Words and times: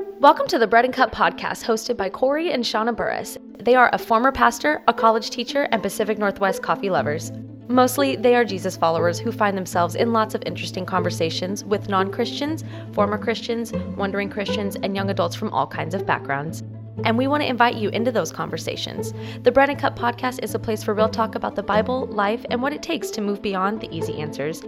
Welcome 0.00 0.46
to 0.48 0.58
the 0.58 0.66
Bread 0.66 0.84
and 0.84 0.94
Cup 0.94 1.12
podcast 1.12 1.64
hosted 1.64 1.96
by 1.96 2.08
Corey 2.08 2.52
and 2.52 2.64
Shauna 2.64 2.96
Burris. 2.96 3.36
They 3.58 3.74
are 3.74 3.90
a 3.92 3.98
former 3.98 4.32
pastor, 4.32 4.82
a 4.88 4.94
college 4.94 5.30
teacher, 5.30 5.68
and 5.72 5.82
Pacific 5.82 6.18
Northwest 6.18 6.62
coffee 6.62 6.90
lovers. 6.90 7.32
Mostly, 7.68 8.16
they 8.16 8.34
are 8.34 8.44
Jesus 8.44 8.76
followers 8.76 9.18
who 9.18 9.30
find 9.30 9.56
themselves 9.56 9.94
in 9.94 10.12
lots 10.12 10.34
of 10.34 10.42
interesting 10.46 10.86
conversations 10.86 11.64
with 11.64 11.88
non 11.88 12.10
Christians, 12.10 12.64
former 12.92 13.18
Christians, 13.18 13.72
wondering 13.96 14.30
Christians, 14.30 14.76
and 14.82 14.96
young 14.96 15.10
adults 15.10 15.36
from 15.36 15.52
all 15.52 15.66
kinds 15.66 15.94
of 15.94 16.06
backgrounds. 16.06 16.62
And 17.04 17.18
we 17.18 17.26
want 17.26 17.42
to 17.42 17.48
invite 17.48 17.76
you 17.76 17.90
into 17.90 18.12
those 18.12 18.32
conversations. 18.32 19.12
The 19.42 19.52
Bread 19.52 19.70
and 19.70 19.78
Cup 19.78 19.98
podcast 19.98 20.42
is 20.42 20.54
a 20.54 20.58
place 20.58 20.82
for 20.82 20.94
real 20.94 21.08
talk 21.08 21.34
about 21.34 21.56
the 21.56 21.62
Bible, 21.62 22.06
life, 22.06 22.44
and 22.50 22.62
what 22.62 22.72
it 22.72 22.82
takes 22.82 23.10
to 23.10 23.20
move 23.20 23.42
beyond 23.42 23.80
the 23.80 23.94
easy 23.94 24.18
answers. 24.18 24.62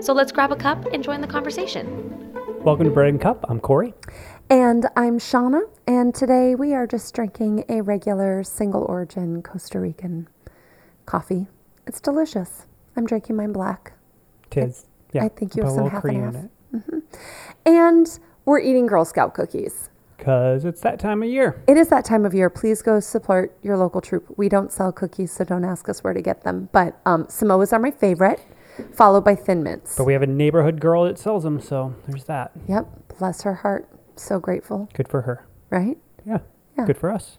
So 0.00 0.12
let's 0.12 0.32
grab 0.32 0.52
a 0.52 0.56
cup 0.56 0.84
and 0.92 1.02
join 1.02 1.20
the 1.20 1.26
conversation. 1.26 2.24
Welcome 2.64 2.86
to 2.86 2.90
Bread 2.90 3.10
and 3.10 3.20
Cup. 3.20 3.44
I'm 3.50 3.60
Corey. 3.60 3.92
And 4.50 4.86
I'm 4.94 5.18
Shauna, 5.18 5.62
and 5.86 6.14
today 6.14 6.54
we 6.54 6.74
are 6.74 6.86
just 6.86 7.14
drinking 7.14 7.64
a 7.68 7.80
regular 7.80 8.44
single 8.44 8.84
origin 8.84 9.42
Costa 9.42 9.80
Rican 9.80 10.28
coffee. 11.06 11.46
It's 11.86 12.00
delicious. 12.00 12.66
I'm 12.96 13.06
drinking 13.06 13.36
mine 13.36 13.52
black. 13.52 13.94
Tis. 14.50 14.86
Yeah. 15.12 15.24
I 15.24 15.28
think 15.28 15.56
you 15.56 15.62
have 15.62 15.72
some 15.72 15.88
half 15.88 16.02
cream 16.02 16.24
and 16.24 16.50
in 16.72 16.80
half. 16.80 16.88
it. 16.88 17.04
And 17.64 18.18
we're 18.44 18.60
eating 18.60 18.86
Girl 18.86 19.04
Scout 19.04 19.32
cookies. 19.34 19.88
Because 20.18 20.64
it's 20.64 20.80
that 20.82 20.98
time 20.98 21.22
of 21.22 21.28
year. 21.28 21.62
It 21.66 21.76
is 21.76 21.88
that 21.88 22.04
time 22.04 22.24
of 22.24 22.34
year. 22.34 22.48
Please 22.50 22.82
go 22.82 23.00
support 23.00 23.56
your 23.62 23.76
local 23.76 24.00
troop. 24.00 24.26
We 24.36 24.48
don't 24.48 24.70
sell 24.70 24.92
cookies, 24.92 25.32
so 25.32 25.44
don't 25.44 25.64
ask 25.64 25.88
us 25.88 26.04
where 26.04 26.12
to 26.12 26.22
get 26.22 26.44
them. 26.44 26.68
But 26.72 27.00
um, 27.06 27.24
Samoas 27.26 27.72
are 27.72 27.78
my 27.78 27.90
favorite, 27.90 28.40
followed 28.92 29.24
by 29.24 29.34
Thin 29.34 29.62
Mints. 29.62 29.96
But 29.96 30.04
we 30.04 30.12
have 30.12 30.22
a 30.22 30.26
neighborhood 30.26 30.80
girl 30.80 31.04
that 31.04 31.18
sells 31.18 31.42
them, 31.44 31.60
so 31.60 31.94
there's 32.06 32.24
that. 32.24 32.52
Yep. 32.68 33.18
Bless 33.18 33.42
her 33.42 33.54
heart. 33.54 33.88
So 34.16 34.38
grateful, 34.38 34.88
Good 34.94 35.08
for 35.08 35.22
her. 35.22 35.46
right? 35.70 35.98
Yeah. 36.24 36.38
Yeah. 36.78 36.86
Good 36.86 36.96
for 36.98 37.10
us. 37.10 37.38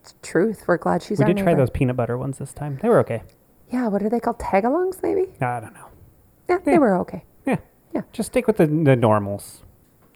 It's 0.00 0.14
truth. 0.22 0.64
We're 0.66 0.78
glad 0.78 1.02
she's 1.02 1.18
we 1.18 1.24
did 1.26 1.38
try 1.38 1.54
those 1.54 1.70
peanut 1.70 1.96
butter 1.96 2.16
ones 2.16 2.38
this 2.38 2.52
time. 2.52 2.78
They 2.82 2.88
were 2.88 3.00
okay. 3.00 3.22
Yeah. 3.70 3.88
What 3.88 4.02
are 4.02 4.08
they 4.08 4.20
called? 4.20 4.38
Tagalongs, 4.38 5.02
maybe? 5.02 5.26
I 5.40 5.60
don't 5.60 5.74
know. 5.74 5.86
Yeah, 6.48 6.58
they 6.64 6.78
were 6.78 6.96
okay. 7.00 7.24
Yeah. 7.46 7.58
Yeah. 7.94 8.02
Just 8.12 8.30
stick 8.32 8.46
with 8.46 8.56
the, 8.56 8.66
the 8.66 8.96
normals 8.96 9.62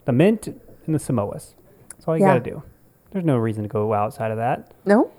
the 0.05 0.11
mint 0.11 0.47
and 0.47 0.93
the 0.93 0.99
Samoas. 0.99 1.53
That's 1.89 2.07
all 2.07 2.17
you 2.17 2.23
Yeah. 2.25 2.37
got 2.37 2.43
to 2.43 2.49
do. 2.51 2.63
There's 3.11 3.25
no 3.25 3.37
reason 3.37 3.63
to 3.63 3.69
go 3.69 3.93
outside 3.93 4.29
of 4.31 4.37
that. 4.37 4.71
No, 4.85 5.09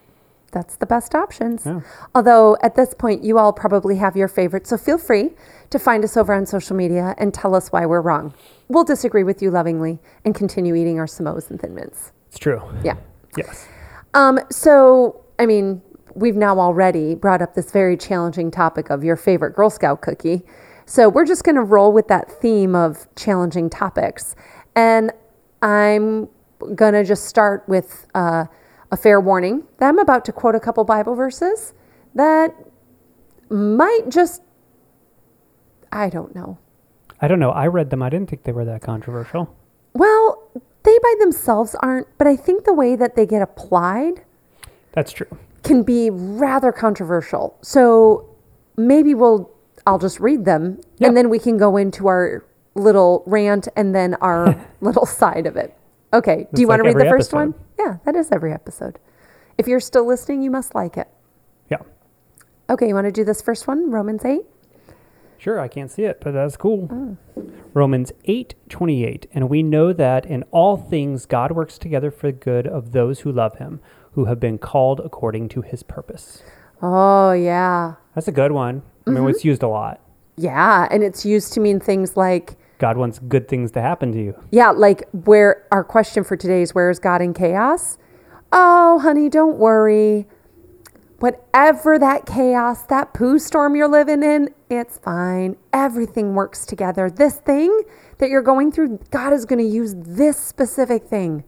that's 0.56 0.76
the 0.76 0.86
best 0.86 1.14
options. 1.14 1.66
Yeah. 1.66 1.80
Although 2.14 2.56
at 2.62 2.76
this 2.76 2.94
point, 2.94 3.22
you 3.22 3.36
all 3.36 3.52
probably 3.52 3.96
have 3.96 4.16
your 4.16 4.26
favorites. 4.26 4.70
So 4.70 4.78
feel 4.78 4.96
free 4.96 5.32
to 5.68 5.78
find 5.78 6.02
us 6.02 6.16
over 6.16 6.32
on 6.32 6.46
social 6.46 6.74
media 6.74 7.14
and 7.18 7.34
tell 7.34 7.54
us 7.54 7.70
why 7.70 7.84
we're 7.84 8.00
wrong. 8.00 8.32
We'll 8.68 8.84
disagree 8.84 9.22
with 9.22 9.42
you 9.42 9.50
lovingly 9.50 9.98
and 10.24 10.34
continue 10.34 10.74
eating 10.74 10.98
our 10.98 11.04
Samoas 11.04 11.50
and 11.50 11.60
Thin 11.60 11.74
Mints. 11.74 12.12
It's 12.28 12.38
true. 12.38 12.62
Yeah. 12.82 12.96
Yes. 13.36 13.68
Um, 14.14 14.40
so, 14.50 15.22
I 15.38 15.44
mean, 15.44 15.82
we've 16.14 16.36
now 16.36 16.58
already 16.58 17.14
brought 17.14 17.42
up 17.42 17.54
this 17.54 17.70
very 17.70 17.98
challenging 17.98 18.50
topic 18.50 18.88
of 18.88 19.04
your 19.04 19.16
favorite 19.16 19.54
Girl 19.54 19.68
Scout 19.68 20.00
cookie. 20.00 20.42
So, 20.86 21.10
we're 21.10 21.26
just 21.26 21.44
going 21.44 21.56
to 21.56 21.62
roll 21.62 21.92
with 21.92 22.08
that 22.08 22.32
theme 22.40 22.74
of 22.74 23.06
challenging 23.14 23.68
topics. 23.68 24.34
And 24.74 25.12
I'm 25.60 26.30
going 26.74 26.94
to 26.94 27.04
just 27.04 27.26
start 27.26 27.68
with 27.68 28.06
uh, 28.14 28.46
a 28.90 28.96
fair 28.96 29.20
warning 29.20 29.64
that 29.78 29.88
I'm 29.88 29.98
about 29.98 30.24
to 30.26 30.32
quote 30.32 30.54
a 30.54 30.60
couple 30.60 30.84
Bible 30.84 31.14
verses 31.14 31.72
that 32.14 32.54
might 33.50 34.08
just, 34.08 34.42
I 35.92 36.08
don't 36.08 36.34
know. 36.34 36.58
I 37.20 37.28
don't 37.28 37.38
know. 37.38 37.50
I 37.50 37.66
read 37.66 37.90
them. 37.90 38.02
I 38.02 38.10
didn't 38.10 38.28
think 38.28 38.42
they 38.44 38.52
were 38.52 38.64
that 38.64 38.82
controversial. 38.82 39.54
Well, 39.94 40.50
they 40.82 40.98
by 41.02 41.14
themselves 41.18 41.74
aren't, 41.80 42.06
but 42.18 42.26
I 42.26 42.36
think 42.36 42.64
the 42.64 42.74
way 42.74 42.94
that 42.96 43.16
they 43.16 43.26
get 43.26 43.42
applied 43.42 44.22
That's 44.92 45.12
true. 45.12 45.26
can 45.62 45.82
be 45.82 46.10
rather 46.10 46.72
controversial. 46.72 47.56
So 47.62 48.28
maybe 48.76 49.14
we'll 49.14 49.50
I'll 49.86 49.98
just 49.98 50.20
read 50.20 50.44
them 50.44 50.80
and 51.00 51.16
then 51.16 51.28
we 51.28 51.38
can 51.38 51.56
go 51.56 51.76
into 51.76 52.08
our 52.08 52.44
little 52.74 53.22
rant 53.26 53.68
and 53.76 53.94
then 53.94 54.14
our 54.16 54.66
little 54.80 55.06
side 55.06 55.46
of 55.46 55.56
it. 55.56 55.76
Okay. 56.12 56.46
Do 56.54 56.60
you 56.60 56.66
That's 56.66 56.78
want 56.78 56.82
to 56.84 56.88
read 56.88 57.06
the 57.06 57.10
first 57.10 57.32
one? 57.32 57.54
Yeah, 57.78 57.96
that 58.04 58.14
is 58.16 58.30
every 58.32 58.52
episode. 58.52 58.98
If 59.58 59.66
you're 59.66 59.80
still 59.80 60.06
listening, 60.06 60.42
you 60.42 60.50
must 60.50 60.74
like 60.74 60.96
it. 60.96 61.08
Yeah. 61.70 61.78
Okay, 62.70 62.88
you 62.88 62.94
want 62.94 63.06
to 63.06 63.12
do 63.12 63.24
this 63.24 63.42
first 63.42 63.66
one, 63.66 63.90
Romans 63.90 64.24
8? 64.24 64.40
Sure, 65.38 65.60
I 65.60 65.68
can't 65.68 65.90
see 65.90 66.04
it, 66.04 66.20
but 66.20 66.32
that's 66.32 66.56
cool. 66.56 66.88
Oh. 66.90 67.16
Romans 67.74 68.10
8:28 68.26 69.26
and 69.34 69.50
we 69.50 69.62
know 69.62 69.92
that 69.92 70.24
in 70.24 70.42
all 70.44 70.78
things 70.78 71.26
God 71.26 71.52
works 71.52 71.76
together 71.76 72.10
for 72.10 72.28
the 72.28 72.32
good 72.32 72.66
of 72.66 72.92
those 72.92 73.20
who 73.20 73.30
love 73.30 73.56
him, 73.58 73.80
who 74.12 74.24
have 74.24 74.40
been 74.40 74.56
called 74.56 74.98
according 75.04 75.50
to 75.50 75.60
his 75.60 75.82
purpose. 75.82 76.42
Oh, 76.80 77.32
yeah. 77.32 77.94
That's 78.14 78.28
a 78.28 78.32
good 78.32 78.52
one. 78.52 78.82
I 79.06 79.10
mean, 79.10 79.18
Mm-hmm. 79.18 79.28
it's 79.28 79.44
used 79.44 79.62
a 79.62 79.68
lot. 79.68 80.00
Yeah, 80.36 80.88
and 80.90 81.02
it's 81.02 81.24
used 81.26 81.52
to 81.54 81.60
mean 81.60 81.80
things 81.80 82.16
like 82.16 82.56
God 82.78 82.96
wants 82.96 83.18
good 83.18 83.48
things 83.48 83.70
to 83.72 83.80
happen 83.80 84.12
to 84.12 84.18
you. 84.18 84.42
Yeah, 84.50 84.70
like 84.70 85.08
where 85.12 85.66
our 85.70 85.84
question 85.84 86.24
for 86.24 86.36
today 86.36 86.62
is 86.62 86.74
where 86.74 86.90
is 86.90 86.98
God 86.98 87.22
in 87.22 87.34
chaos? 87.34 87.98
Oh, 88.52 88.98
honey, 89.00 89.28
don't 89.28 89.58
worry. 89.58 90.26
Whatever 91.18 91.98
that 91.98 92.26
chaos, 92.26 92.82
that 92.84 93.14
poo 93.14 93.38
storm 93.38 93.74
you're 93.74 93.88
living 93.88 94.22
in, 94.22 94.50
it's 94.68 94.98
fine. 94.98 95.56
Everything 95.72 96.34
works 96.34 96.66
together. 96.66 97.08
This 97.08 97.38
thing 97.38 97.82
that 98.18 98.28
you're 98.28 98.42
going 98.42 98.70
through, 98.70 98.98
God 99.10 99.32
is 99.32 99.46
going 99.46 99.58
to 99.58 99.64
use 99.64 99.94
this 99.96 100.38
specific 100.38 101.04
thing 101.04 101.44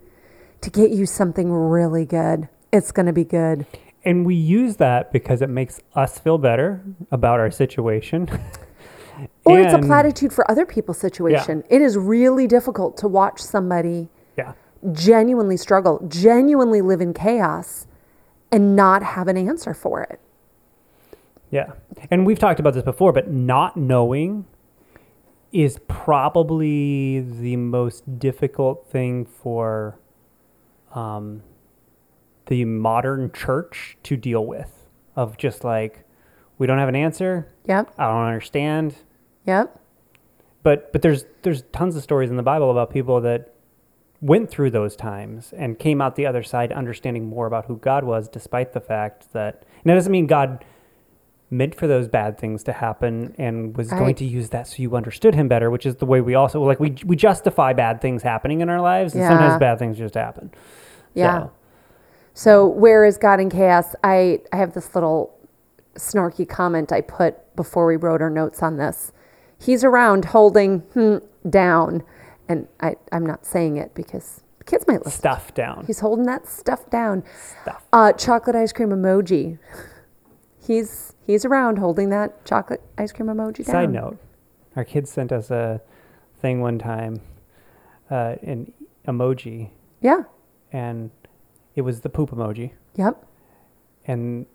to 0.63 0.71
get 0.71 0.91
you 0.91 1.05
something 1.05 1.53
really 1.53 2.07
good. 2.07 2.49
It's 2.73 2.93
going 2.93 3.07
to 3.07 3.13
be 3.13 3.25
good. 3.25 3.67
And 4.05 4.25
we 4.25 4.35
use 4.35 4.77
that 4.77 5.13
because 5.13 5.43
it 5.43 5.51
makes 5.51 5.81
us 5.95 6.19
feel 6.19 6.39
better 6.39 6.83
about 7.11 7.41
our 7.41 7.51
situation. 7.51 8.29
Or 9.45 9.59
it's 9.61 9.75
a 9.75 9.79
platitude 9.79 10.33
for 10.33 10.49
other 10.51 10.67
people's 10.67 10.99
situation. 10.99 11.65
It 11.69 11.81
is 11.81 11.97
really 11.97 12.47
difficult 12.47 12.97
to 12.99 13.09
watch 13.09 13.41
somebody 13.41 14.09
Yeah. 14.37 14.53
genuinely 14.93 15.57
struggle, 15.57 16.01
genuinely 16.09 16.81
live 16.83 17.01
in 17.01 17.13
chaos, 17.15 17.87
and 18.53 18.77
not 18.77 19.03
have 19.03 19.29
an 19.29 19.37
answer 19.37 19.75
for 19.75 20.03
it. 20.03 20.21
Yeah. 21.51 21.73
And 22.11 22.27
we've 22.27 22.39
talked 22.39 22.61
about 22.61 22.75
this 22.75 22.83
before, 22.85 23.13
but 23.13 23.31
not 23.31 23.77
knowing 23.77 24.45
is 25.51 25.79
probably 25.89 27.21
the 27.21 27.57
most 27.57 28.19
difficult 28.19 28.87
thing 28.87 29.25
for 29.25 29.99
um, 30.95 31.43
the 32.47 32.65
modern 32.67 33.33
church 33.33 33.97
to 34.03 34.17
deal 34.17 34.45
with. 34.45 34.87
Of 35.17 35.37
just 35.37 35.65
like, 35.65 36.05
we 36.59 36.67
don't 36.67 36.79
have 36.79 36.89
an 36.89 36.97
answer. 36.97 37.49
Yep. 37.67 37.93
I 37.99 38.07
don't 38.07 38.25
understand. 38.25 38.95
Yep. 39.49 39.81
But 40.63 40.93
but 40.93 41.03
there's 41.03 41.25
there's 41.43 41.63
tons 41.73 41.97
of 41.97 42.03
stories 42.03 42.31
in 42.31 42.37
the 42.37 42.43
Bible 42.43 42.71
about 42.71 42.91
people 42.91 43.21
that 43.23 43.55
went 44.21 44.51
through 44.51 44.71
those 44.71 44.95
times 44.95 45.55
and 45.57 45.79
came 45.79 46.03
out 46.03 46.17
the 46.17 46.27
other 46.27 46.43
side 46.43 46.71
understanding 46.73 47.27
more 47.27 47.47
about 47.47 47.65
who 47.67 47.77
God 47.77 48.05
was, 48.05 48.29
despite 48.29 48.73
the 48.75 48.81
fact 48.81 49.33
that 49.33 49.65
and 49.83 49.85
that 49.91 49.95
doesn't 49.95 50.13
mean 50.13 50.27
God 50.27 50.65
meant 51.51 51.75
for 51.75 51.87
those 51.87 52.09
bad 52.09 52.37
things 52.37 52.63
to 52.65 52.73
happen 52.75 53.35
and 53.39 53.75
was 53.75 53.89
going 53.89 54.15
to 54.17 54.25
use 54.27 54.51
that 54.51 54.67
so 54.67 54.83
you 54.83 54.95
understood 54.95 55.35
him 55.35 55.49
better, 55.49 55.71
which 55.71 55.87
is 55.87 55.97
the 55.97 56.05
way 56.05 56.21
we 56.21 56.35
also 56.35 56.61
like 56.63 56.79
we 56.79 56.95
we 57.07 57.17
justify 57.17 57.73
bad 57.73 58.03
things 58.03 58.23
happening 58.23 58.61
in 58.61 58.69
our 58.69 58.83
lives 58.83 59.15
and 59.15 59.23
Yeah. 59.23 59.31
sometimes 59.31 59.59
bad 59.59 59.79
things 59.79 59.97
just 59.97 60.15
happen. 60.15 60.51
Yeah. 61.15 61.45
So, 61.45 61.51
So 62.35 62.67
where 62.67 63.07
is 63.07 63.17
God 63.17 63.41
in 63.41 63.49
chaos? 63.49 63.95
I, 64.05 64.41
I 64.53 64.57
have 64.57 64.75
this 64.75 64.95
little 64.95 65.35
snarky 65.95 66.47
comment 66.47 66.93
I 66.93 67.01
put 67.01 67.57
before 67.57 67.87
we 67.87 67.97
wrote 67.97 68.21
our 68.21 68.31
notes 68.31 68.63
on 68.63 68.77
this. 68.77 69.13
He's 69.59 69.85
around 69.85 70.27
holding 70.27 70.81
hmm, 70.81 71.17
down. 71.49 72.03
And 72.49 72.69
I, 72.81 72.97
I'm 73.13 73.27
not 73.27 73.45
saying 73.45 73.77
it 73.77 73.95
because 73.95 74.43
kids 74.67 74.87
might 74.87 75.05
listen. 75.05 75.19
stuff 75.19 75.53
down. 75.55 75.85
He's 75.87 76.01
holding 76.01 76.27
that 76.27 76.47
stuff 76.47 76.89
down. 76.91 77.25
Stuff. 77.63 77.85
Uh, 77.93 78.13
chocolate 78.13 78.57
ice 78.57 78.73
cream 78.73 78.89
emoji. 78.91 79.59
He's 80.65 81.15
he's 81.27 81.45
around 81.45 81.79
holding 81.79 82.11
that 82.11 82.45
chocolate 82.45 82.83
ice 82.97 83.13
cream 83.13 83.29
emoji 83.29 83.65
down. 83.65 83.75
Side 83.75 83.91
note, 83.91 84.19
our 84.77 84.85
kids 84.85 85.11
sent 85.11 85.33
us 85.33 85.51
a 85.51 85.81
thing 86.41 86.61
one 86.61 86.79
time, 86.79 87.21
uh, 88.11 88.37
an 88.43 88.73
emoji, 89.07 89.71
Yeah. 90.01 90.23
and 90.73 91.11
it 91.75 91.83
was 91.83 92.01
the 92.01 92.09
poop 92.09 92.31
emoji. 92.31 92.73
Yep. 92.97 93.25
and 94.07 94.47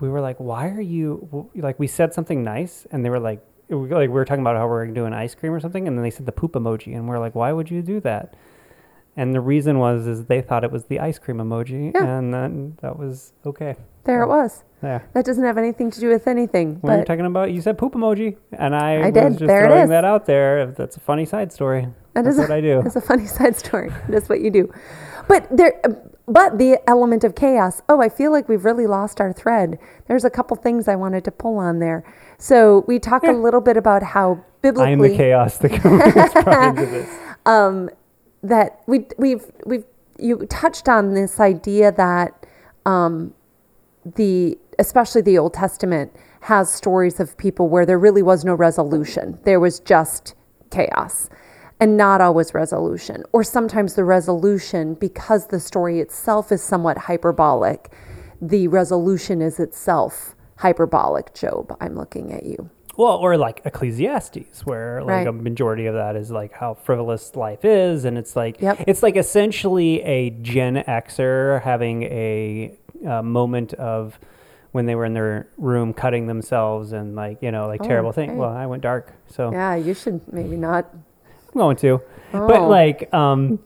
we 0.00 0.08
were 0.08 0.20
like, 0.20 0.38
"Why 0.38 0.68
are 0.68 0.80
you 0.80 1.50
like?" 1.54 1.78
We 1.78 1.86
said 1.86 2.14
something 2.14 2.42
nice, 2.42 2.86
and 2.90 3.04
they 3.04 3.10
were 3.10 3.20
like, 3.20 3.44
was 3.74 3.90
like 3.90 4.08
we 4.08 4.14
were 4.14 4.24
talking 4.24 4.42
about 4.42 4.56
how 4.56 4.66
we 4.66 4.72
are 4.74 4.86
doing 4.86 5.12
ice 5.12 5.34
cream 5.34 5.52
or 5.52 5.60
something, 5.60 5.86
and 5.88 5.96
then 5.96 6.02
they 6.02 6.10
said 6.10 6.26
the 6.26 6.32
poop 6.32 6.52
emoji, 6.52 6.94
and 6.94 7.08
we 7.08 7.14
are 7.14 7.18
like, 7.18 7.34
"Why 7.34 7.52
would 7.52 7.70
you 7.70 7.82
do 7.82 8.00
that?" 8.00 8.34
And 9.16 9.34
the 9.34 9.40
reason 9.40 9.78
was 9.78 10.06
is 10.06 10.26
they 10.26 10.40
thought 10.40 10.64
it 10.64 10.70
was 10.70 10.84
the 10.84 11.00
ice 11.00 11.18
cream 11.18 11.38
emoji, 11.38 11.92
Yeah. 11.94 12.04
and 12.06 12.32
then 12.32 12.76
that 12.80 12.98
was 12.98 13.32
okay. 13.44 13.76
There 14.04 14.22
it 14.22 14.28
was. 14.28 14.64
Yeah. 14.82 15.00
That 15.12 15.24
doesn't 15.26 15.44
have 15.44 15.58
anything 15.58 15.90
to 15.90 16.00
do 16.00 16.08
with 16.08 16.26
anything. 16.26 16.78
We 16.82 16.88
were 16.90 16.98
But 16.98 17.06
talking 17.06 17.26
about 17.26 17.52
you 17.52 17.60
said 17.60 17.76
poop 17.76 17.92
emoji, 17.94 18.36
and 18.52 18.74
I, 18.74 18.94
I 18.94 19.04
was 19.06 19.12
did. 19.14 19.32
just 19.38 19.46
There 19.46 19.66
throwing 19.66 19.88
that 19.90 20.04
out 20.04 20.24
there. 20.26 20.66
That's 20.66 20.96
a 20.96 21.00
funny 21.00 21.26
side 21.26 21.52
story. 21.52 21.88
That 22.14 22.24
That's 22.24 22.36
is 22.36 22.40
what 22.40 22.50
I 22.50 22.60
do. 22.60 22.80
That's 22.84 22.96
a 22.96 23.00
funny 23.00 23.26
side 23.26 23.56
story. 23.56 23.90
That's 24.08 24.28
what 24.28 24.40
you 24.40 24.50
do. 24.50 24.72
But 25.28 25.46
there, 25.54 25.80
but 26.30 26.58
the 26.58 26.78
element 26.88 27.24
of 27.24 27.34
chaos. 27.34 27.82
Oh, 27.88 28.00
I 28.00 28.08
feel 28.08 28.30
like 28.30 28.48
we've 28.48 28.64
really 28.64 28.86
lost 28.86 29.20
our 29.20 29.32
thread. 29.32 29.78
There's 30.06 30.24
a 30.24 30.30
couple 30.30 30.56
things 30.56 30.86
I 30.86 30.94
wanted 30.94 31.24
to 31.24 31.32
pull 31.32 31.58
on 31.58 31.80
there. 31.80 32.04
So 32.38 32.84
we 32.86 33.00
talk 33.00 33.24
a 33.24 33.32
little 33.32 33.60
bit 33.60 33.76
about 33.76 34.02
how 34.02 34.44
biblically 34.62 34.88
I 34.88 34.92
am 34.92 35.00
the 35.00 35.16
chaos 35.16 35.58
that 35.58 35.72
comes 35.72 36.02
into 36.78 36.86
this. 36.86 37.10
that 38.42 38.80
we 38.86 39.06
we've 39.18 39.44
we've 39.66 39.84
you 40.18 40.46
touched 40.46 40.88
on 40.88 41.14
this 41.14 41.40
idea 41.40 41.90
that 41.92 42.46
um, 42.86 43.34
the 44.04 44.56
especially 44.78 45.22
the 45.22 45.36
Old 45.36 45.52
Testament 45.52 46.14
has 46.42 46.72
stories 46.72 47.18
of 47.18 47.36
people 47.36 47.68
where 47.68 47.84
there 47.84 47.98
really 47.98 48.22
was 48.22 48.44
no 48.44 48.54
resolution. 48.54 49.38
There 49.44 49.58
was 49.58 49.80
just 49.80 50.34
chaos 50.70 51.28
and 51.80 51.96
not 51.96 52.20
always 52.20 52.52
resolution. 52.54 53.24
Or 53.32 53.42
sometimes 53.42 53.94
the 53.94 54.04
resolution, 54.04 54.94
because 54.94 55.46
the 55.48 55.58
story 55.60 56.00
itself 56.00 56.52
is 56.52 56.62
somewhat 56.62 56.98
hyperbolic, 56.98 57.90
the 58.40 58.68
resolution 58.68 59.40
is 59.42 59.58
itself 59.58 60.34
hyperbolic. 60.56 61.34
Job, 61.34 61.76
I'm 61.80 61.96
looking 61.96 62.32
at 62.32 62.44
you. 62.44 62.68
Well, 62.96 63.16
or 63.16 63.38
like 63.38 63.62
Ecclesiastes, 63.64 64.66
where 64.66 65.00
like 65.00 65.08
Right. 65.08 65.26
a 65.26 65.32
majority 65.32 65.86
of 65.86 65.94
that 65.94 66.16
is 66.16 66.30
like 66.30 66.52
how 66.52 66.74
frivolous 66.74 67.34
life 67.34 67.64
is, 67.64 68.04
and 68.04 68.18
it's 68.18 68.36
like 68.36 68.60
Yep. 68.60 68.84
it's 68.86 69.02
like 69.02 69.16
essentially 69.16 70.02
a 70.02 70.30
Gen 70.30 70.74
Xer 70.86 71.62
having 71.62 72.02
a, 72.02 72.76
uh 73.06 73.22
moment 73.22 73.72
of 73.74 74.18
when 74.72 74.84
they 74.84 74.94
were 74.94 75.06
in 75.06 75.14
their 75.14 75.48
room 75.56 75.94
cutting 75.94 76.26
themselves 76.26 76.92
and 76.92 77.16
like 77.16 77.38
you 77.40 77.50
know 77.50 77.66
like 77.66 77.82
terrible 77.82 78.12
thing. 78.12 78.36
Well, 78.36 78.50
I 78.50 78.66
went 78.66 78.82
dark, 78.82 79.14
so 79.28 79.50
Yeah, 79.50 79.76
you 79.76 79.94
should 79.94 80.20
maybe 80.30 80.56
not. 80.56 80.84
I'm 81.54 81.58
going 81.58 81.76
to, 81.78 82.00
but 82.32 82.60
Oh. 82.60 82.68
like 82.68 83.12
um. 83.14 83.58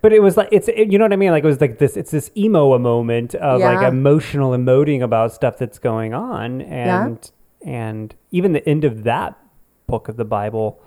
But 0.00 0.12
it 0.12 0.20
was 0.20 0.36
like 0.36 0.48
it's 0.50 0.66
it, 0.66 0.90
you 0.90 0.98
know 0.98 1.04
what 1.04 1.12
I 1.12 1.16
mean 1.16 1.30
like 1.30 1.44
it 1.44 1.46
was 1.46 1.60
like 1.60 1.78
this 1.78 1.96
it's 1.96 2.10
this 2.10 2.32
emo 2.36 2.76
moment 2.76 3.36
of 3.36 3.60
like 3.60 3.86
emotional 3.86 4.50
emoting 4.50 5.00
about 5.00 5.32
stuff 5.32 5.58
that's 5.58 5.78
going 5.78 6.12
on 6.12 6.60
and 6.62 7.30
and 7.64 8.12
even 8.32 8.52
the 8.52 8.68
end 8.68 8.82
of 8.84 9.04
that 9.04 9.38
book 9.86 10.08
of 10.08 10.16
the 10.16 10.24
Bible 10.24 10.80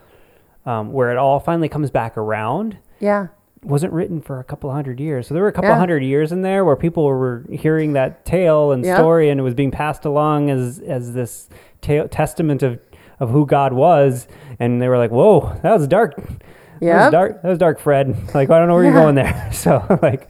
um, 0.66 0.92
where 0.92 1.12
it 1.12 1.18
all 1.18 1.40
finally 1.40 1.69
comes 1.69 1.90
back 1.92 2.18
around 2.18 2.78
Yeah. 3.00 3.28
wasn't 3.63 3.94
written 3.94 4.19
for 4.22 4.42
a 4.42 4.44
couple 4.44 4.69
hundred 4.74 5.00
years 5.00 5.28
so 5.28 5.34
there 5.34 5.44
were 5.44 5.50
a 5.50 5.54
couple 5.54 5.69
Yeah. 5.69 5.78
hundred 5.80 6.04
years 6.04 6.34
in 6.34 6.42
there 6.42 6.66
where 6.66 6.75
people 6.75 7.06
were 7.06 7.46
hearing 7.50 7.94
that 7.94 8.25
tale 8.25 8.74
and 8.74 8.84
Yeah. 8.84 8.98
story 8.98 9.30
and 9.30 9.40
it 9.40 9.44
was 9.44 9.54
being 9.54 9.72
passed 9.72 10.04
along 10.04 10.50
as 10.50 10.80
as 10.80 11.13
this 11.13 11.48
tale, 11.80 12.10
testament 12.10 12.63
of 12.63 12.80
of 13.19 13.29
who 13.29 13.45
God 13.45 13.73
was 13.73 14.27
and 14.59 14.81
they 14.81 14.88
were 14.88 14.97
like 14.97 15.12
whoa 15.12 15.57
that 15.63 15.73
was 15.73 15.88
dark 15.88 16.15
was 16.17 17.12
dark 17.12 17.41
that 17.41 17.50
was 17.50 17.57
dark 17.57 17.79
Fred 17.79 18.09
like 18.35 18.50
I 18.50 18.59
don't 18.59 18.67
know 18.67 18.75
where 18.75 18.83
you're 18.83 18.94
going 18.94 19.15
there 19.15 19.50
so 19.53 19.83
like 20.01 20.29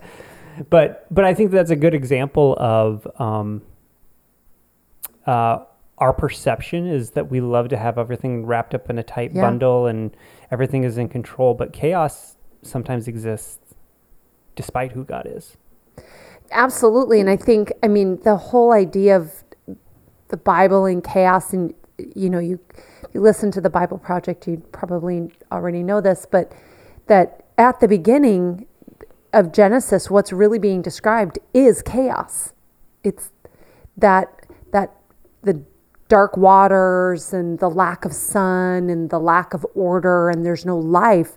but 0.70 1.06
but 1.12 1.26
I 1.26 1.34
think 1.34 1.52
that's 1.52 1.72
a 1.72 1.76
good 1.76 1.94
example 1.94 2.56
of 2.60 3.08
um, 3.20 3.62
uh, 5.26 5.60
our 5.98 6.14
perception 6.14 6.88
is 6.88 7.12
that 7.12 7.30
we 7.30 7.42
love 7.42 7.70
to 7.70 7.78
have 7.78 7.98
everything 7.98 8.46
wrapped 8.46 8.74
up 8.74 8.90
in 8.90 8.98
a 8.98 9.04
tight 9.04 9.32
Yeah. 9.34 9.42
bundle 9.42 9.88
and 9.88 10.16
everything 10.52 10.84
is 10.84 10.98
in 10.98 11.10
control, 11.10 11.54
but 11.54 11.74
chaos 11.74 12.38
sometimes 12.62 13.08
exists 13.08 13.74
despite 14.56 14.92
who 14.92 15.04
God 15.04 15.26
is. 15.30 15.58
Absolutely. 16.52 17.20
And 17.20 17.30
I 17.30 17.38
think, 17.38 17.72
I 17.82 17.88
mean, 17.88 18.20
the 18.24 18.36
whole 18.38 18.72
idea 18.72 19.16
of 19.16 19.44
the 20.30 20.38
Bible 20.38 20.86
and 20.86 21.04
chaos, 21.04 21.54
and, 21.54 21.74
you 21.98 22.30
know, 22.30 22.40
you, 22.40 22.60
you 23.14 23.22
listen 23.22 23.52
to 23.52 23.62
the 23.62 23.70
Bible 23.70 23.98
Project, 23.98 24.48
you 24.48 24.58
probably 24.72 25.32
already 25.52 25.84
know 25.84 26.02
this, 26.02 26.26
but 26.30 26.52
that 27.08 27.46
at 27.58 27.80
the 27.80 27.88
beginning 27.88 28.66
of 29.34 29.52
Genesis, 29.52 30.10
what's 30.10 30.32
really 30.32 30.60
being 30.60 30.82
described 30.82 31.40
is 31.54 31.82
chaos. 31.82 32.54
It's 33.04 33.32
that, 33.98 34.48
that 34.72 34.96
the 35.44 35.64
dark 36.08 36.38
waters 36.38 37.34
and 37.34 37.60
the 37.60 37.70
lack 37.70 38.06
of 38.06 38.14
sun 38.14 38.90
and 38.90 39.10
the 39.10 39.20
lack 39.20 39.54
of 39.54 39.66
order 39.74 40.30
and 40.30 40.46
there's 40.46 40.66
no 40.66 40.78
life 40.78 41.34